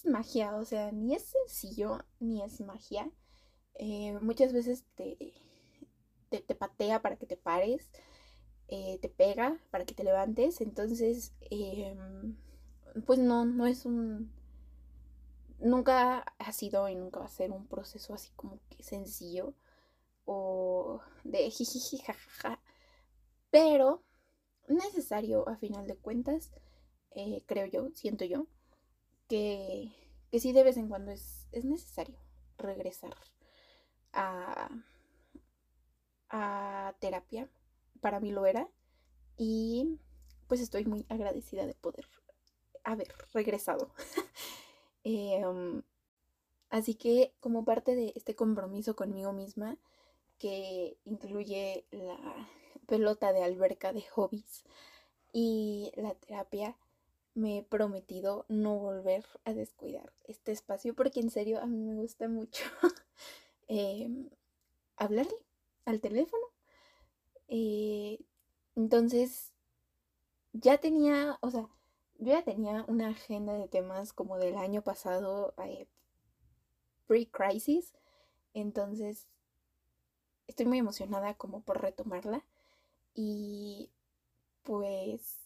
magia, 0.03 0.55
o 0.55 0.65
sea, 0.65 0.91
ni 0.91 1.15
es 1.15 1.23
sencillo, 1.23 1.99
ni 2.19 2.43
es 2.43 2.61
magia. 2.61 3.09
Eh, 3.75 4.17
muchas 4.21 4.53
veces 4.53 4.85
te, 4.95 5.17
te, 6.29 6.55
patea 6.55 7.01
para 7.01 7.17
que 7.17 7.25
te 7.25 7.37
pares, 7.37 7.89
eh, 8.67 8.99
te 9.01 9.09
pega 9.09 9.59
para 9.71 9.85
que 9.85 9.95
te 9.95 10.03
levantes. 10.03 10.61
Entonces, 10.61 11.33
em, 11.41 12.37
pues 13.05 13.19
no, 13.19 13.45
no 13.45 13.65
es 13.67 13.85
un... 13.85 14.31
Nunca 15.59 16.19
ha 16.39 16.51
sido 16.51 16.89
y 16.89 16.95
nunca 16.95 17.19
va 17.19 17.25
a 17.25 17.29
ser 17.29 17.51
un 17.51 17.67
proceso 17.67 18.13
así 18.13 18.31
como 18.35 18.59
que 18.69 18.83
sencillo 18.83 19.53
o 20.25 21.01
de 21.23 21.49
jijiji 21.49 21.97
jajaja, 21.99 22.61
pero 23.49 24.03
necesario 24.67 25.47
a 25.47 25.57
final 25.57 25.87
de 25.87 25.95
cuentas, 25.95 26.51
eh, 27.11 27.43
creo 27.45 27.65
yo, 27.67 27.89
siento 27.93 28.25
yo, 28.25 28.47
que, 29.27 29.91
que 30.31 30.39
sí 30.39 30.51
de 30.53 30.63
vez 30.63 30.77
en 30.77 30.87
cuando 30.89 31.11
es, 31.11 31.47
es 31.51 31.65
necesario 31.65 32.17
regresar 32.57 33.15
a, 34.13 34.69
a 36.29 36.95
terapia. 36.99 37.49
Para 38.01 38.19
mí 38.19 38.31
lo 38.31 38.45
era 38.45 38.69
y 39.37 39.99
pues 40.47 40.61
estoy 40.61 40.85
muy 40.85 41.05
agradecida 41.09 41.65
de 41.65 41.75
poder 41.75 42.07
haber 42.83 43.13
regresado. 43.33 43.93
Em, 45.05 45.83
así 46.69 46.95
que 46.95 47.33
como 47.41 47.65
parte 47.65 47.93
de 47.93 48.13
este 48.15 48.35
compromiso 48.35 48.95
conmigo 48.95 49.33
misma, 49.33 49.77
que 50.37 50.97
incluye 51.03 51.85
la 51.91 52.17
pelota 52.87 53.33
de 53.33 53.43
alberca 53.43 53.91
de 53.91 54.03
hobbies 54.03 54.63
y 55.33 55.91
la 55.97 56.15
terapia, 56.15 56.77
me 57.35 57.59
he 57.59 57.63
prometido 57.63 58.45
no 58.47 58.77
volver 58.77 59.25
a 59.43 59.53
descuidar 59.53 60.13
este 60.25 60.51
espacio 60.51 60.93
porque 60.93 61.19
en 61.19 61.29
serio 61.29 61.61
a 61.61 61.65
mí 61.65 61.77
me 61.77 61.95
gusta 61.95 62.27
mucho 62.27 62.63
em, 63.67 64.29
hablarle 64.97 65.35
al 65.85 65.99
teléfono. 65.99 66.43
Eh, 67.47 68.19
entonces, 68.75 69.53
ya 70.53 70.77
tenía, 70.77 71.37
o 71.41 71.49
sea, 71.51 71.69
yo 72.19 72.33
ya 72.33 72.43
tenía 72.43 72.85
una 72.87 73.09
agenda 73.09 73.53
de 73.53 73.67
temas 73.67 74.13
como 74.13 74.37
del 74.37 74.55
año 74.55 74.81
pasado, 74.81 75.53
eh, 75.65 75.87
pre-crisis, 77.07 77.93
entonces 78.53 79.27
estoy 80.47 80.65
muy 80.65 80.77
emocionada 80.77 81.33
como 81.35 81.61
por 81.61 81.81
retomarla 81.81 82.45
y 83.13 83.89
pues 84.63 85.39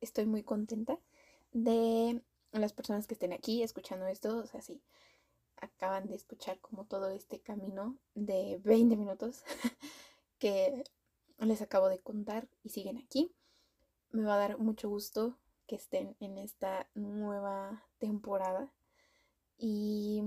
estoy 0.00 0.26
muy 0.26 0.42
contenta 0.42 0.98
de 1.54 2.22
las 2.52 2.74
personas 2.74 3.06
que 3.06 3.14
estén 3.14 3.32
aquí 3.32 3.62
escuchando 3.62 4.06
esto, 4.06 4.36
o 4.36 4.46
sea, 4.46 4.60
sí, 4.60 4.82
acaban 5.56 6.06
de 6.06 6.16
escuchar 6.16 6.60
como 6.60 6.84
todo 6.84 7.08
este 7.08 7.40
camino 7.40 7.96
de 8.14 8.60
20 8.64 8.96
minutos 8.96 9.42
que 10.38 10.84
les 11.38 11.62
acabo 11.62 11.88
de 11.88 12.00
contar 12.00 12.48
y 12.62 12.68
siguen 12.68 12.98
aquí. 12.98 13.32
Me 14.10 14.24
va 14.24 14.34
a 14.34 14.38
dar 14.38 14.58
mucho 14.58 14.88
gusto 14.88 15.38
que 15.66 15.76
estén 15.76 16.16
en 16.20 16.38
esta 16.38 16.88
nueva 16.94 17.84
temporada 17.98 18.70
y 19.56 20.22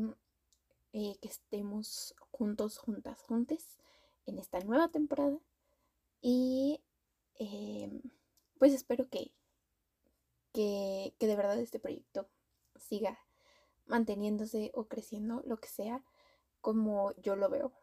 eh, 0.94 1.18
que 1.22 1.28
estemos 1.28 2.16
juntos, 2.32 2.78
juntas, 2.78 3.22
juntes 3.22 3.78
en 4.26 4.40
esta 4.40 4.60
nueva 4.62 4.90
temporada. 4.90 5.38
Y 6.22 6.82
em, 7.36 8.02
pues 8.58 8.74
espero 8.74 9.08
que, 9.10 9.32
que, 10.58 11.14
que 11.20 11.28
de 11.28 11.36
verdad 11.36 11.60
este 11.60 11.78
proyecto 11.78 12.28
siga 12.80 13.20
manteniéndose 13.86 14.72
o 14.74 14.86
creciendo, 14.86 15.44
lo 15.46 15.58
que 15.58 15.68
sea, 15.68 16.04
como 16.62 17.14
yo 17.22 17.36
lo 17.36 17.48
veo, 17.48 17.74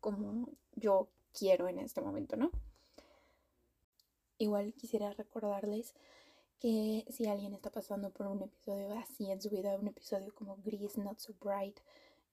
como 0.00 0.48
yo 0.74 1.06
quiero 1.32 1.68
en 1.68 1.78
este 1.78 2.00
momento, 2.00 2.34
¿no? 2.36 2.50
Igual 4.36 4.74
quisiera 4.74 5.12
recordarles 5.12 5.94
que 6.58 7.04
si 7.08 7.28
alguien 7.28 7.54
está 7.54 7.70
pasando 7.70 8.10
por 8.10 8.26
un 8.26 8.42
episodio 8.42 8.98
así 8.98 9.30
en 9.30 9.40
su 9.40 9.48
vida, 9.48 9.76
un 9.76 9.86
episodio 9.86 10.34
como 10.34 10.56
gris, 10.64 10.98
not 10.98 11.20
so 11.20 11.34
bright, 11.40 11.78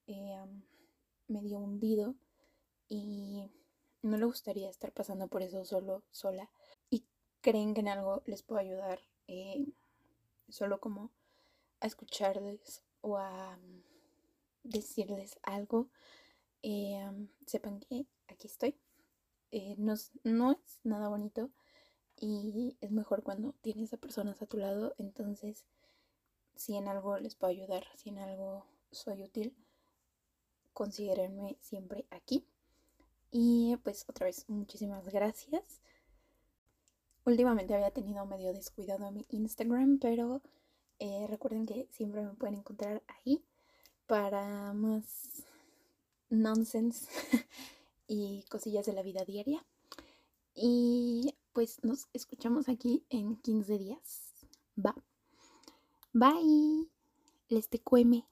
eh, 0.08 0.43
medio 1.28 1.60
hundido 1.60 2.15
y 2.89 3.52
no 4.02 4.17
le 4.17 4.26
gustaría 4.26 4.67
estar 4.67 4.91
pasando 4.93 5.28
por 5.28 5.43
eso 5.43 5.63
solo, 5.63 6.02
sola, 6.10 6.50
y 6.89 7.06
creen 7.41 7.76
que 7.76 7.82
en 7.82 7.89
algo 7.89 8.24
les 8.26 8.41
puedo 8.41 8.60
ayudar, 8.60 9.00
eh, 9.27 9.65
solo 10.49 10.79
como 10.79 11.11
a 11.79 11.88
escucharles 11.88 12.83
o 13.01 13.17
a 13.17 13.57
decirles 14.63 15.38
algo, 15.43 15.89
eh, 16.63 16.99
sepan 17.45 17.79
que 17.79 18.05
aquí 18.27 18.47
estoy. 18.47 18.75
no, 19.77 19.95
no 20.23 20.51
es 20.51 20.79
nada 20.83 21.07
bonito 21.09 21.49
y 22.17 22.77
es 22.81 22.91
mejor 22.91 23.23
cuando 23.23 23.53
tienes 23.61 23.93
a 23.93 23.97
personas 23.97 24.41
a 24.41 24.45
tu 24.47 24.57
lado. 24.57 24.95
Entonces, 24.97 25.65
si 26.55 26.75
en 26.75 26.88
algo 26.88 27.17
les 27.19 27.35
puedo 27.35 27.51
ayudar, 27.51 27.85
si 27.95 28.09
en 28.09 28.19
algo 28.19 28.65
soy 28.91 29.23
útil, 29.23 29.55
considérenme 30.73 31.57
siempre 31.61 32.05
aquí. 32.09 32.45
Y 33.31 33.77
pues 33.83 34.05
otra 34.07 34.25
vez, 34.25 34.45
muchísimas 34.47 35.07
gracias. 35.09 35.81
Últimamente 37.25 37.73
había 37.73 37.91
tenido 37.91 38.25
medio 38.27 38.53
descuidado 38.53 39.11
mi 39.11 39.25
Instagram, 39.29 39.97
pero 39.99 40.41
eh, 40.99 41.25
recuerden 41.27 41.65
que 41.65 41.88
siempre 41.91 42.21
me 42.21 42.35
pueden 42.35 42.55
encontrar 42.55 43.01
ahí 43.07 43.43
para 44.05 44.73
más 44.73 45.43
nonsense 46.29 47.07
y 48.07 48.43
cosillas 48.49 48.85
de 48.85 48.93
la 48.93 49.01
vida 49.01 49.25
diaria. 49.25 49.65
Y 50.53 51.35
pues 51.51 51.83
nos 51.83 52.07
escuchamos 52.13 52.69
aquí 52.69 53.03
en 53.09 53.38
15 53.38 53.77
días. 53.79 54.45
Va. 54.77 54.95
Bye. 56.13 56.88
Les 57.49 57.67
te 57.69 57.79
cueme. 57.79 58.25